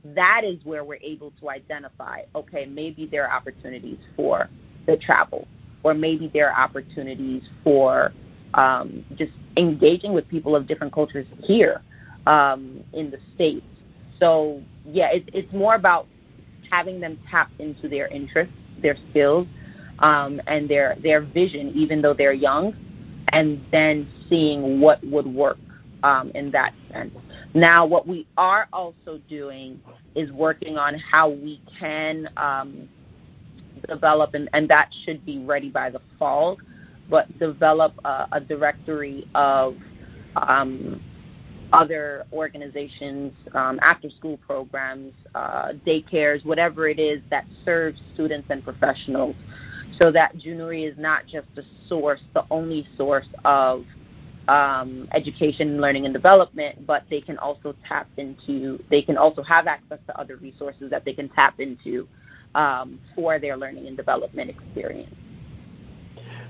[0.03, 4.49] that is where we're able to identify okay maybe there are opportunities for
[4.87, 5.47] the travel
[5.83, 8.11] or maybe there are opportunities for
[8.53, 11.81] um, just engaging with people of different cultures here
[12.27, 13.65] um, in the states.
[14.19, 16.07] So yeah, it, it's more about
[16.69, 19.47] having them tap into their interests, their skills,
[19.99, 22.75] um, and their their vision, even though they're young,
[23.29, 25.57] and then seeing what would work
[26.03, 27.15] um, in that sense.
[27.53, 29.79] Now, what we are also doing
[30.15, 32.89] is working on how we can um,
[33.87, 36.57] develop, and, and that should be ready by the fall,
[37.09, 39.75] but develop a, a directory of
[40.35, 41.01] um,
[41.73, 48.63] other organizations, um, after school programs, uh, daycares, whatever it is that serves students and
[48.63, 49.35] professionals,
[49.99, 53.85] so that Junuri is not just the source, the only source of
[54.47, 59.67] um, education, learning, and development, but they can also tap into, they can also have
[59.67, 62.07] access to other resources that they can tap into
[62.55, 65.13] um, for their learning and development experience.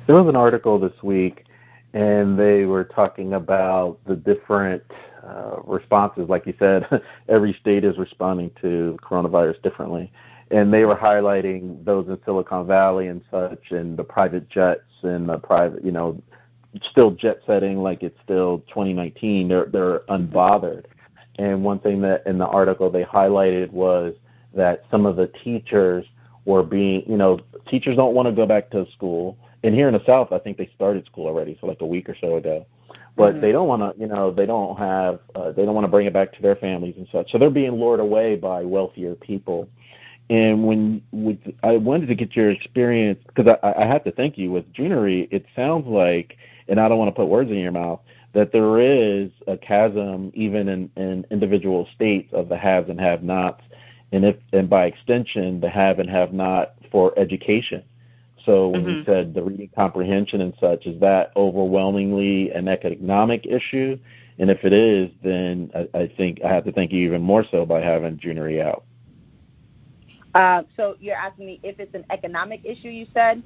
[0.08, 1.46] There was an article this week,
[1.94, 4.84] and they were talking about the different
[5.26, 6.30] uh, responses.
[6.30, 6.88] Like you said,
[7.30, 10.12] every state is responding to coronavirus differently.
[10.52, 15.30] And they were highlighting those in Silicon Valley and such, and the private jets and
[15.30, 16.22] the private, you know,
[16.90, 19.48] still jet setting like it's still 2019.
[19.48, 20.86] They're they're unbothered.
[21.40, 24.14] And one thing that in the article they highlighted was
[24.54, 26.06] that some of the teachers
[26.46, 29.38] were being, you know, teachers don't want to go back to school.
[29.64, 32.10] And here in the South, I think they started school already, so like a week
[32.10, 32.66] or so ago.
[33.16, 33.42] But mm-hmm.
[33.42, 36.08] they don't want to, you know, they don't have, uh, they don't want to bring
[36.08, 37.32] it back to their families and such.
[37.32, 39.70] So they're being lured away by wealthier people.
[40.30, 44.38] And when with, I wanted to get your experience because I, I have to thank
[44.38, 45.28] you with Junuri.
[45.30, 46.38] It sounds like,
[46.68, 48.00] and I don't want to put words in your mouth,
[48.34, 53.62] that there is a chasm even in, in individual states of the haves and have-nots,
[54.14, 57.84] and if and by extension the have and have-not for education.
[58.46, 58.90] So when mm-hmm.
[58.90, 63.98] you said the reading comprehension and such, is that overwhelmingly an economic issue?
[64.40, 67.46] And if it is, then I, I think I have to thank you even more
[67.52, 68.84] so by having Junuri out.
[70.34, 73.44] Uh, so you're asking me if it's an economic issue, you said?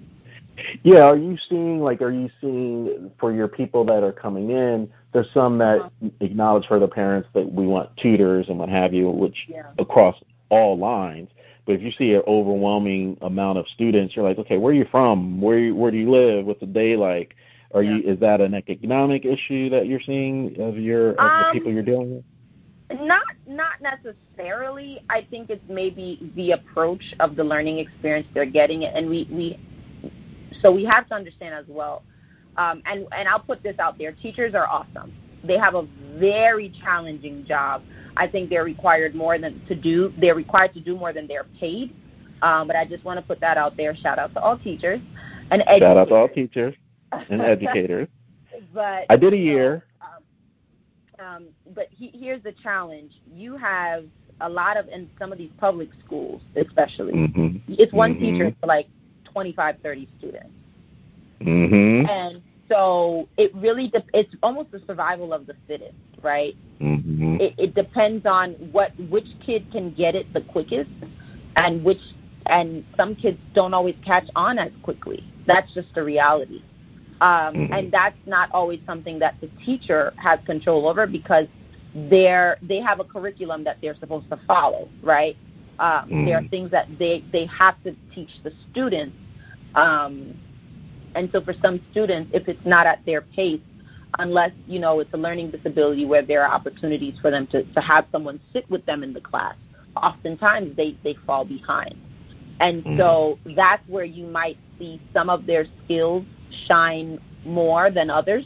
[0.83, 4.89] Yeah, are you seeing like are you seeing for your people that are coming in?
[5.11, 6.09] There's some that uh-huh.
[6.21, 9.63] acknowledge for the parents that we want tutors and what have you, which yeah.
[9.79, 10.15] across
[10.49, 11.29] all lines.
[11.65, 14.87] But if you see an overwhelming amount of students, you're like, okay, where are you
[14.91, 15.41] from?
[15.41, 16.45] Where where do you live?
[16.45, 17.35] What's the day like?
[17.73, 17.95] Are yeah.
[17.95, 21.71] you is that an economic issue that you're seeing of your of um, the people
[21.71, 22.23] you're dealing with?
[23.01, 25.03] Not not necessarily.
[25.09, 29.59] I think it's maybe the approach of the learning experience they're getting, and we we
[30.61, 32.03] so we have to understand as well.
[32.57, 35.13] Um, and and I'll put this out there: teachers are awesome.
[35.43, 35.87] They have a
[36.17, 37.81] very challenging job.
[38.17, 40.13] I think they're required more than to do.
[40.19, 41.95] They're required to do more than they're paid.
[42.41, 43.95] Um, but I just want to put that out there.
[43.95, 45.01] Shout out to all teachers
[45.51, 45.81] and educators.
[45.81, 46.75] Shout out to all teachers
[47.29, 48.07] and educators.
[48.73, 49.83] but I did a year.
[51.17, 54.05] Um, but he, here's the challenge: you have
[54.41, 57.57] a lot of in some of these public schools, especially, mm-hmm.
[57.69, 58.37] it's one mm-hmm.
[58.37, 58.87] teacher for like
[59.23, 60.49] 25, 30 students,
[61.41, 62.05] mm-hmm.
[62.09, 65.93] and so it really de- it's almost the survival of the fittest,
[66.25, 66.55] right?
[66.81, 67.37] Mm-hmm.
[67.39, 70.89] It, it depends on what which kid can get it the quickest,
[71.55, 72.01] and which
[72.47, 75.23] and some kids don't always catch on as quickly.
[75.47, 76.61] That's just the reality.
[77.21, 77.73] Um, mm-hmm.
[77.73, 81.45] And that's not always something that the teacher has control over because
[82.09, 85.37] they're they have a curriculum that they're supposed to follow, right?
[85.79, 86.25] Um, mm-hmm.
[86.25, 89.15] There are things that they they have to teach the students,
[89.75, 90.37] um,
[91.15, 93.61] and so for some students, if it's not at their pace,
[94.19, 97.81] unless you know it's a learning disability where there are opportunities for them to to
[97.81, 99.55] have someone sit with them in the class,
[99.95, 101.95] oftentimes they they fall behind,
[102.59, 102.99] and mm-hmm.
[102.99, 106.25] so that's where you might see some of their skills
[106.67, 108.45] shine more than others,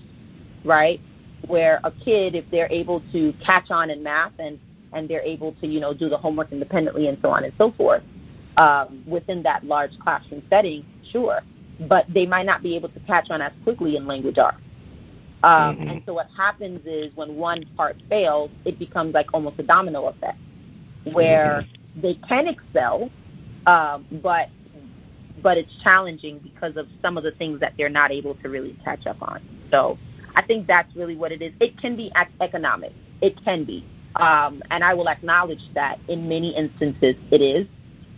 [0.66, 1.00] right?
[1.48, 4.60] Where a kid, if they're able to catch on in math and
[4.92, 7.72] and they're able to, you know, do the homework independently and so on and so
[7.72, 8.02] forth,
[8.58, 11.42] um, within that large classroom setting, sure.
[11.88, 14.58] But they might not be able to catch on as quickly in language arts.
[15.44, 15.88] Um, mm-hmm.
[15.88, 20.08] And so what happens is when one part fails, it becomes like almost a domino
[20.08, 20.38] effect,
[21.14, 22.02] where mm-hmm.
[22.02, 23.10] they can excel,
[23.66, 24.50] um, but
[25.42, 28.78] but it's challenging because of some of the things that they're not able to really
[28.84, 29.42] catch up on.
[29.72, 29.98] So
[30.36, 31.54] I think that's really what it is.
[31.62, 32.12] It can be
[32.42, 32.92] economic.
[33.22, 33.86] It can be.
[34.16, 37.68] Um, and I will acknowledge that in many instances it is.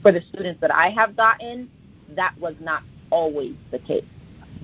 [0.01, 1.69] For the students that I have gotten,
[2.15, 4.05] that was not always the case.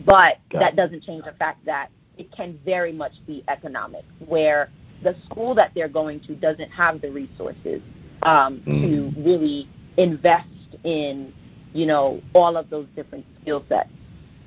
[0.04, 4.70] But Got that doesn't change the fact that it can very much be economic, where
[5.04, 7.82] the school that they're going to doesn't have the resources
[8.24, 9.14] um, mm.
[9.16, 10.48] to really invest
[10.84, 11.34] in
[11.78, 13.90] you know, all of those different skill sets.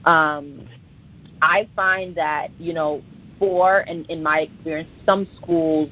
[0.05, 0.67] Um,
[1.41, 3.03] I find that, you know,
[3.39, 5.91] for, and in my experience, some schools,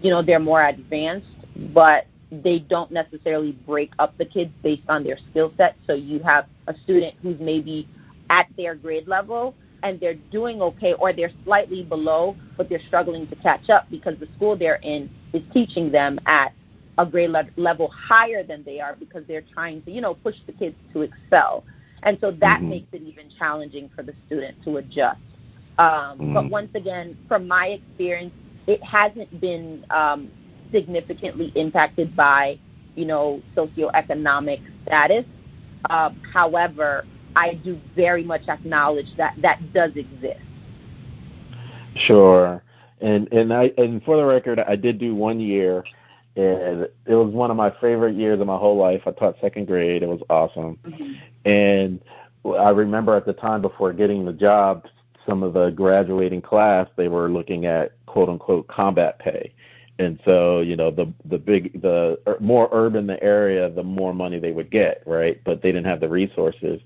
[0.00, 1.26] you know, they're more advanced,
[1.74, 5.76] but they don't necessarily break up the kids based on their skill set.
[5.86, 7.88] So you have a student who's maybe
[8.30, 13.26] at their grade level and they're doing okay or they're slightly below, but they're struggling
[13.28, 16.52] to catch up because the school they're in is teaching them at
[16.98, 20.34] a grade le- level higher than they are because they're trying to, you know, push
[20.46, 21.64] the kids to excel.
[22.02, 22.70] And so that mm-hmm.
[22.70, 25.20] makes it even challenging for the student to adjust.
[25.78, 26.34] Um, mm-hmm.
[26.34, 28.32] But once again, from my experience,
[28.66, 30.30] it hasn't been um,
[30.72, 32.58] significantly impacted by,
[32.96, 35.24] you know, socioeconomic status.
[35.88, 37.06] Uh, however,
[37.38, 40.40] I do very much acknowledge that that does exist.
[42.06, 42.62] Sure,
[43.00, 45.84] and and I and for the record, I did do one year
[46.38, 49.02] and it was one of my favorite years of my whole life.
[49.06, 50.04] I taught second grade.
[50.04, 50.78] It was awesome.
[50.84, 51.12] Mm-hmm.
[51.44, 52.00] And
[52.44, 54.86] I remember at the time before getting the job,
[55.26, 59.52] some of the graduating class they were looking at quote unquote combat pay.
[59.98, 64.38] And so, you know, the the big the more urban the area, the more money
[64.38, 65.40] they would get, right?
[65.44, 66.80] But they didn't have the resources.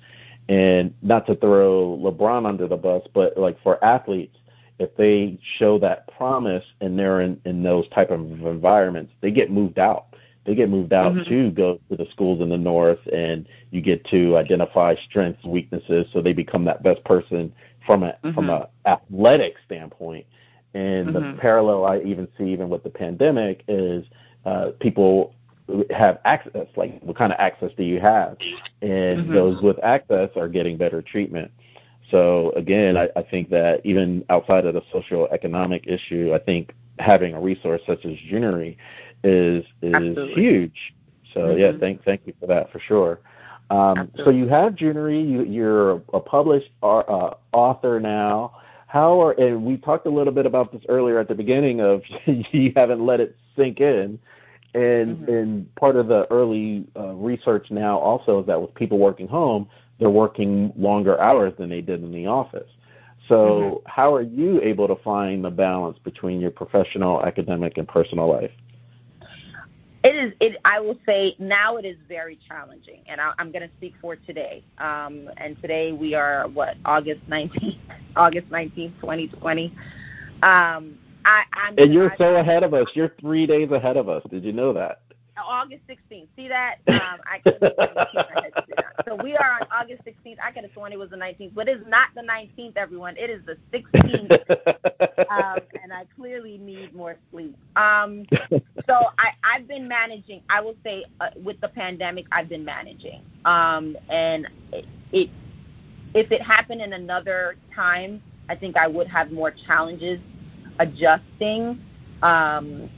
[0.49, 4.36] And not to throw LeBron under the bus, but like for athletes,
[4.78, 9.51] if they show that promise and they're in, in those type of environments, they get
[9.51, 10.07] moved out.
[10.45, 11.30] They get moved out mm-hmm.
[11.30, 16.07] to go to the schools in the north, and you get to identify strengths, weaknesses,
[16.12, 17.55] so they become that best person
[17.86, 18.32] from a mm-hmm.
[18.32, 20.26] from a athletic standpoint.
[20.74, 21.36] And mm-hmm.
[21.36, 24.05] the parallel I even see even with the pandemic is
[24.45, 25.34] uh, people
[25.90, 26.66] have access.
[26.76, 28.36] Like, what kind of access do you have?
[28.80, 29.34] And mm-hmm.
[29.34, 31.50] those with access are getting better treatment.
[32.10, 36.74] So again, I, I think that even outside of the social economic issue, I think
[36.98, 38.76] having a resource such as Junuri
[39.24, 40.34] is is Absolutely.
[40.34, 40.94] huge.
[41.32, 41.58] So mm-hmm.
[41.58, 43.20] yeah, thank thank you for that for sure.
[43.70, 48.56] Um, so you have Junuri, you, you're a published uh, author now.
[48.86, 52.02] How are and we talked a little bit about this earlier at the beginning of
[52.26, 54.18] you haven't let it sink in,
[54.74, 55.32] and mm-hmm.
[55.32, 59.68] and part of the early uh, research now also is that with people working home,
[59.98, 62.68] they're working longer hours than they did in the office.
[63.28, 63.76] So, mm-hmm.
[63.86, 68.50] how are you able to find the balance between your professional, academic, and personal life?
[70.04, 70.32] It is.
[70.40, 70.56] It.
[70.64, 74.16] I will say now it is very challenging, and I, am going to speak for
[74.16, 74.64] today.
[74.78, 77.78] Um, and today we are what August 19th,
[78.16, 79.72] August 19th, 2020.
[80.42, 81.78] Um, I, I'm.
[81.78, 82.86] And you're so ahead of us.
[82.94, 84.22] You're three days ahead of us.
[84.30, 85.02] Did you know that?
[85.44, 86.28] August 16th.
[86.36, 86.76] See that?
[86.92, 90.36] Um, I can't So we are on August 16th.
[90.42, 93.16] I could have sworn it was the 19th, but it's not the 19th, everyone.
[93.16, 94.30] It is the 16th,
[95.30, 97.56] um, and I clearly need more sleep.
[97.76, 98.24] Um,
[98.86, 100.42] so I, I've been managing.
[100.48, 105.30] I will say, uh, with the pandemic, I've been managing, um, and it, it
[106.14, 110.20] if it happened in another time, I think I would have more challenges
[110.78, 111.80] adjusting.
[112.22, 112.88] Um,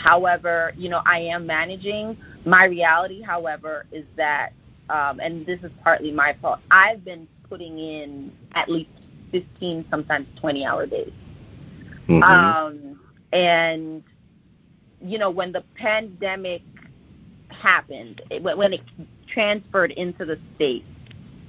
[0.00, 2.16] However, you know, I am managing.
[2.44, 4.52] My reality, however, is that,
[4.88, 8.90] um, and this is partly my fault, I've been putting in at least
[9.32, 11.12] 15, sometimes 20 hour days.
[12.08, 12.22] Mm-hmm.
[12.22, 13.00] Um,
[13.32, 14.02] and,
[15.02, 16.62] you know, when the pandemic
[17.48, 18.80] happened, it, when it
[19.28, 20.84] transferred into the state,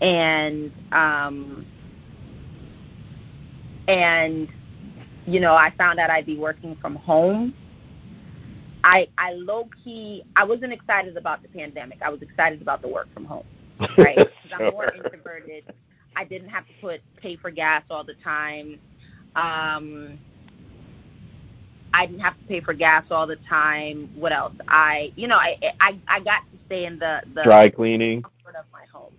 [0.01, 1.65] and, um,
[3.87, 4.49] and,
[5.25, 7.53] you know, I found out I'd be working from home
[8.83, 11.99] I I low key I wasn't excited about the pandemic.
[12.01, 13.45] I was excited about the work from home,
[13.97, 14.17] right?
[14.43, 14.67] Because.
[14.67, 15.63] I'm more introverted.
[16.15, 18.79] I didn't have to put pay for gas all the time.
[19.35, 20.19] Um,
[21.93, 24.09] I didn't have to pay for gas all the time.
[24.15, 24.53] What else?
[24.67, 28.55] I you know I I I got to stay in the the dry cleaning comfort
[28.59, 29.13] of my home.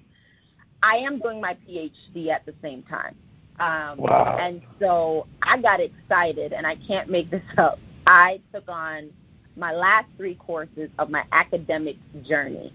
[0.82, 3.14] I am doing my PhD at the same time.
[3.62, 4.36] Um, wow.
[4.40, 7.78] And so I got excited, and I can't make this up.
[8.06, 9.10] I took on
[9.56, 12.72] my last three courses of my academic journey,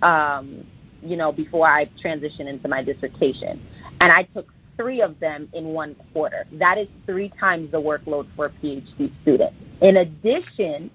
[0.00, 0.64] um,
[1.02, 3.60] you know, before I transitioned into my dissertation.
[4.00, 4.46] And I took
[4.78, 6.46] three of them in one quarter.
[6.52, 9.52] That is three times the workload for a PhD student.
[9.82, 10.90] In addition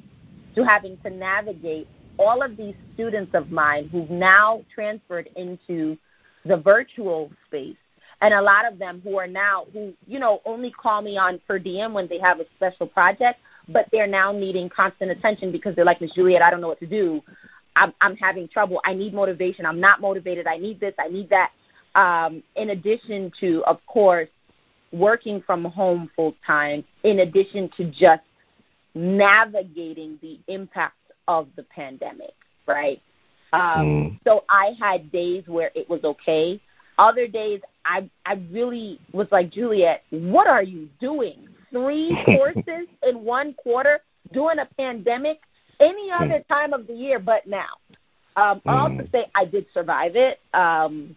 [0.56, 1.88] to having to navigate
[2.18, 5.98] all of these students of mine who've now transferred into
[6.46, 7.76] the virtual space
[8.26, 11.40] and a lot of them who are now who you know only call me on
[11.48, 15.76] per diem when they have a special project but they're now needing constant attention because
[15.76, 17.22] they're like, Miss Juliette, I don't know what to do.
[17.76, 18.80] I'm, I'm having trouble.
[18.86, 19.66] I need motivation.
[19.66, 20.48] I'm not motivated.
[20.48, 20.94] I need this.
[21.00, 21.52] I need that.
[21.96, 24.30] Um, in addition to, of course,
[24.92, 28.24] working from home full time, in addition to just
[28.94, 30.96] navigating the impact
[31.28, 32.34] of the pandemic,
[32.68, 33.02] right?
[33.52, 34.20] Um, mm.
[34.26, 36.62] So I had days where it was okay.
[36.98, 41.48] Other days, I I really was like, Juliette, what are you doing?
[41.76, 44.00] three courses in one quarter
[44.32, 45.40] during a pandemic
[45.80, 46.24] any hmm.
[46.24, 47.78] other time of the year but now.
[48.38, 49.12] Um, I'll also hmm.
[49.12, 50.40] say I did survive it.
[50.54, 51.16] Um,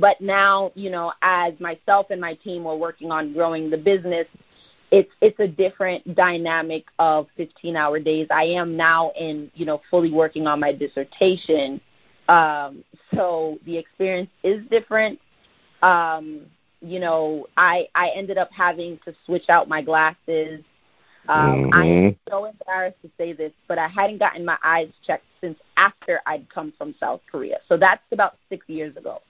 [0.00, 4.26] but now, you know, as myself and my team were working on growing the business,
[4.90, 8.26] it's it's a different dynamic of 15 hour days.
[8.30, 11.80] I am now in, you know, fully working on my dissertation.
[12.28, 12.84] Um,
[13.14, 15.18] so the experience is different.
[15.82, 16.46] Um,
[16.80, 20.62] you know, I I ended up having to switch out my glasses.
[21.28, 21.74] Um, mm-hmm.
[21.74, 25.58] I am so embarrassed to say this, but I hadn't gotten my eyes checked since
[25.76, 27.58] after I'd come from South Korea.
[27.68, 29.20] So that's about six years ago.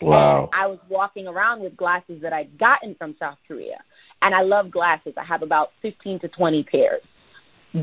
[0.00, 0.50] Wow.
[0.52, 3.82] And I was walking around with glasses that I'd gotten from South Korea.
[4.22, 5.14] And I love glasses.
[5.16, 7.02] I have about 15 to 20 pairs.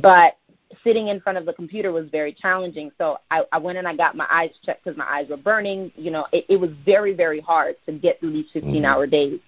[0.02, 0.38] But
[0.84, 2.91] sitting in front of the computer was very challenging.
[2.97, 5.91] So I, I went and I got my eyes checked because my eyes were burning.
[5.95, 8.86] You know, it, it was very, very hard to get through these 15 mm-hmm.
[8.86, 9.39] hour days.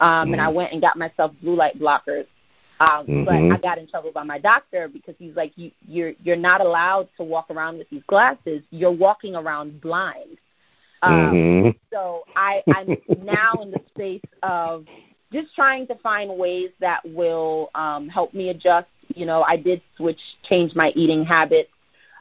[0.00, 0.32] Um, mm-hmm.
[0.34, 0.54] And I mm-hmm.
[0.54, 2.26] went and got myself blue light blockers.
[2.80, 3.24] Um, mm-hmm.
[3.24, 6.60] But I got in trouble by my doctor because he's like, you, you're you're not
[6.60, 8.62] allowed to walk around with these glasses.
[8.70, 10.38] You're walking around blind.
[11.02, 11.70] Um, mm-hmm.
[11.92, 14.84] So I, I'm now in the space of
[15.32, 18.88] just trying to find ways that will um, help me adjust.
[19.14, 21.70] You know, I did switch, change my eating habits,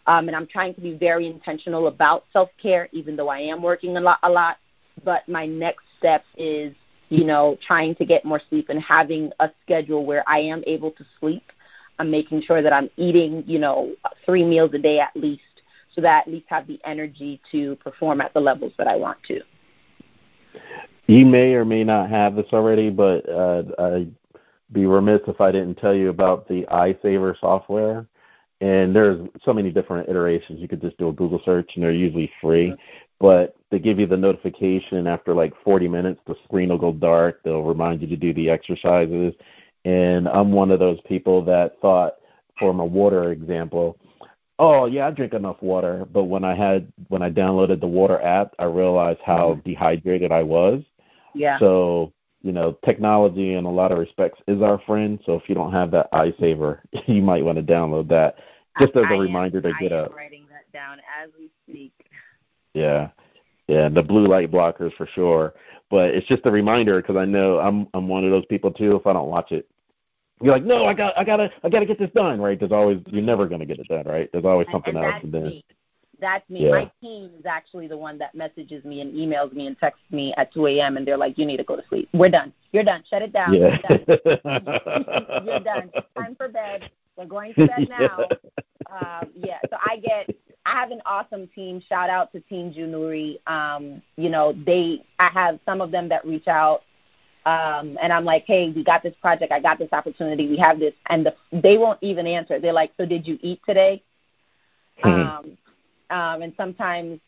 [0.07, 3.61] um, and I'm trying to be very intentional about self care, even though I am
[3.61, 4.57] working a lot, a lot.
[5.03, 6.73] But my next step is,
[7.09, 10.91] you know, trying to get more sleep and having a schedule where I am able
[10.91, 11.43] to sleep.
[11.99, 13.93] I'm making sure that I'm eating, you know,
[14.25, 15.41] three meals a day at least,
[15.93, 18.95] so that I at least have the energy to perform at the levels that I
[18.95, 19.41] want to.
[21.07, 24.13] You may or may not have this already, but uh, I'd
[24.73, 28.05] be remiss if I didn't tell you about the iSaver software.
[28.59, 30.59] And there's so many different iterations.
[30.59, 32.75] You could just do a Google search, and they're usually free.
[33.19, 36.19] But they give you the notification after like 40 minutes.
[36.27, 37.41] The screen will go dark.
[37.43, 39.33] They'll remind you to do the exercises.
[39.85, 42.15] And I'm one of those people that thought,
[42.59, 43.97] for my water example,
[44.59, 46.05] oh yeah, I drink enough water.
[46.11, 50.43] But when I had when I downloaded the water app, I realized how dehydrated I
[50.43, 50.83] was.
[51.37, 51.59] Yeah.
[51.59, 55.19] So you know, technology in a lot of respects is our friend.
[55.25, 58.37] So if you don't have that iSaver, you might want to download that
[58.79, 60.13] just as a reminder am, to get up.
[60.15, 61.93] writing that down as we speak.
[62.73, 63.09] Yeah,
[63.67, 65.55] yeah, the blue light blockers for sure.
[65.89, 68.95] But it's just a reminder because I know I'm I'm one of those people too.
[68.95, 69.67] If I don't watch it,
[70.41, 72.59] you're like, no, I got I gotta I gotta get this done, right?
[72.59, 74.29] There's always you're never gonna get it done, right?
[74.31, 75.23] There's always something and else.
[75.23, 75.65] And then, me.
[76.19, 76.65] That's me.
[76.65, 76.71] Yeah.
[76.71, 80.33] My team is actually the one that messages me and emails me and texts me
[80.37, 80.97] at 2 a.m.
[80.97, 82.09] and they're like, "You need to go to sleep.
[82.13, 82.53] We're done.
[82.71, 83.03] You're done.
[83.09, 83.53] Shut it down.
[83.53, 83.77] Yeah.
[83.79, 85.45] You're done.
[85.45, 85.91] You're done.
[86.17, 86.89] Time for bed.
[87.15, 88.19] We're going to bed now."
[88.89, 89.59] Um, yeah.
[89.69, 90.35] So I get.
[90.65, 91.81] I have an awesome team.
[91.87, 93.39] Shout out to Team Junuri.
[93.47, 95.03] Um, you know, they.
[95.19, 96.81] I have some of them that reach out
[97.47, 100.79] um, and I'm like, hey, we got this project, I got this opportunity, we have
[100.79, 102.59] this, and the, they won't even answer.
[102.59, 104.03] They're like, so did you eat today?
[105.01, 105.47] Mm-hmm.
[105.47, 105.57] Um,
[106.09, 107.19] um, and sometimes,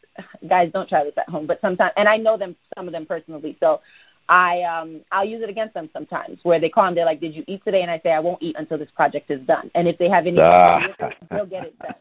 [0.47, 3.05] guys, don't try this at home, but sometimes, and I know them, some of them
[3.05, 3.81] personally, so
[4.27, 7.35] I um, I'll use it against them sometimes, where they call and they're like, did
[7.35, 7.81] you eat today?
[7.81, 9.71] And I say, I won't eat until this project is done.
[9.73, 10.87] And if they have any, ah.
[11.31, 11.95] they'll get it done.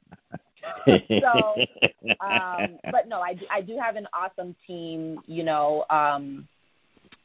[1.22, 1.54] so,
[2.20, 5.20] um, but no, I do, I do have an awesome team.
[5.26, 6.46] You know, um,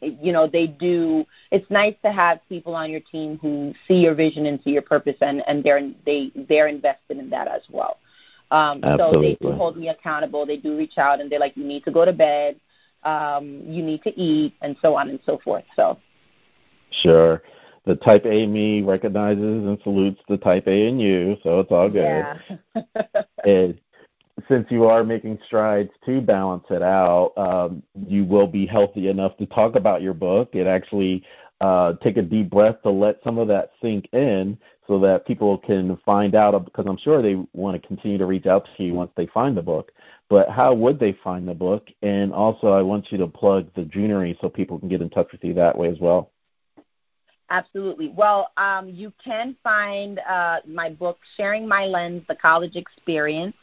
[0.03, 4.13] you know they do it's nice to have people on your team who see your
[4.13, 7.97] vision and see your purpose and and they're they they're invested in that as well
[8.51, 10.45] um so they do hold me accountable.
[10.45, 12.59] They do reach out and they're like you need to go to bed.
[13.03, 15.65] Um you need to eat and so on and so forth.
[15.75, 15.97] So.
[17.01, 17.41] Sure.
[17.85, 21.89] The type A me recognizes and salutes the type A in you, so it's all
[21.89, 22.25] good.
[22.75, 22.81] Yeah.
[23.45, 23.77] and
[24.47, 29.37] since you are making strides to balance it out, um, you will be healthy enough
[29.37, 30.49] to talk about your book.
[30.53, 31.23] It actually
[31.63, 35.57] uh, take a deep breath to let some of that sink in so that people
[35.57, 38.93] can find out because I'm sure they want to continue to reach out to you
[38.93, 39.93] once they find the book.
[40.29, 41.87] But how would they find the book?
[42.01, 45.31] And also, I want you to plug the Junuri so people can get in touch
[45.31, 46.31] with you that way as well.
[47.49, 48.09] Absolutely.
[48.09, 53.55] Well, um, you can find uh, my book, Sharing My Lens: The College Experience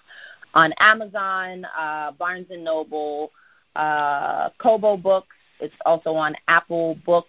[0.55, 3.30] on Amazon, uh, Barnes and Noble,
[3.76, 5.36] uh, Kobo Books.
[5.61, 7.28] It's also on Apple Books.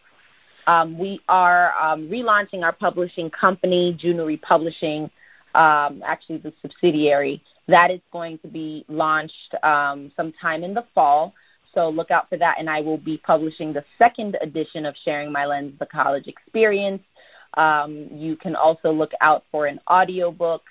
[0.67, 5.09] Um, we are um, relaunching our publishing company, Junuri Publishing,
[5.55, 7.41] um, actually the subsidiary.
[7.67, 11.33] That is going to be launched um, sometime in the fall.
[11.73, 15.31] So look out for that, and I will be publishing the second edition of Sharing
[15.31, 17.01] My Lens: The College Experience.
[17.55, 20.63] Um, you can also look out for an audiobook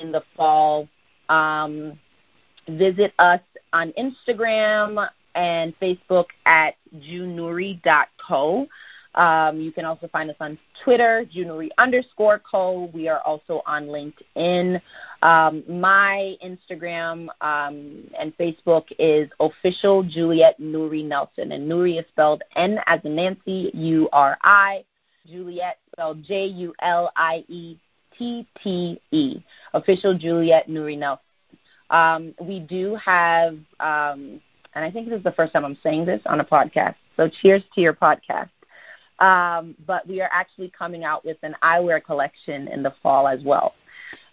[0.00, 0.88] in the fall
[1.30, 1.98] um,
[2.68, 3.40] visit us
[3.72, 8.66] on Instagram and Facebook at junuri.co.
[9.14, 12.90] Um, you can also find us on Twitter, Junuri underscore co.
[12.94, 14.80] We are also on LinkedIn.
[15.22, 22.42] Um, my Instagram um, and Facebook is official Juliette Nuri Nelson, and Nuri is spelled
[22.54, 24.84] N as in Nancy, U R I.
[25.26, 27.76] Juliette spelled J U L I E
[28.16, 29.42] T T E.
[29.74, 31.24] Official Juliette Nuri Nelson.
[31.90, 34.40] Um, we do have, um,
[34.74, 36.94] and I think this is the first time I'm saying this on a podcast.
[37.16, 38.50] So cheers to your podcast.
[39.20, 43.42] Um, but we are actually coming out with an eyewear collection in the fall as
[43.44, 43.74] well.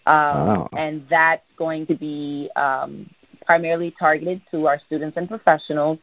[0.05, 0.69] Um, wow.
[0.77, 3.09] And that's going to be um,
[3.45, 5.99] primarily targeted to our students and professionals.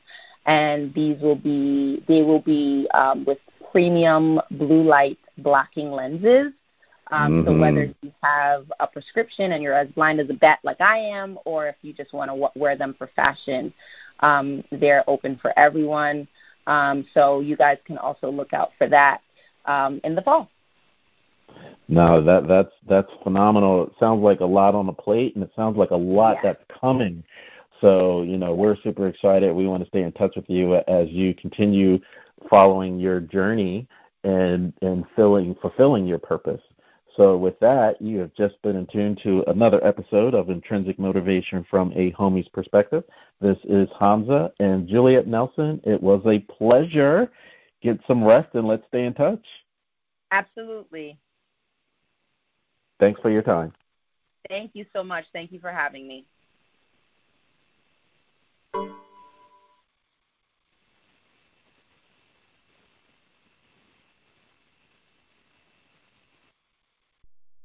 [0.47, 3.39] And these will be, they will be um, with
[3.73, 6.53] premium blue light blocking lenses.
[7.11, 7.49] Um, mm-hmm.
[7.49, 10.99] So whether you have a prescription and you're as blind as a bat like I
[10.99, 13.73] am, or if you just want to wear them for fashion,
[14.21, 16.29] um, they're open for everyone.
[16.67, 19.21] Um, so you guys can also look out for that
[19.67, 20.49] um, in the fall.
[21.89, 23.87] No, that that's that's phenomenal.
[23.87, 26.53] It sounds like a lot on the plate, and it sounds like a lot yeah.
[26.53, 27.23] that's coming.
[27.81, 29.55] So, you know, we're super excited.
[29.55, 31.99] We want to stay in touch with you as you continue
[32.49, 33.87] following your journey
[34.23, 36.63] and and filling fulfilling your purpose.
[37.17, 41.65] So with that, you have just been in tune to another episode of Intrinsic Motivation
[41.71, 43.05] from a Homie's Perspective.
[43.41, 45.81] This is Hamza and Juliette Nelson.
[45.85, 47.31] It was a pleasure.
[47.83, 49.45] Get some rest and let's stay in touch.
[50.31, 51.19] Absolutely.
[52.99, 53.73] Thanks for your time.
[54.49, 55.25] Thank you so much.
[55.33, 56.27] Thank you for having me.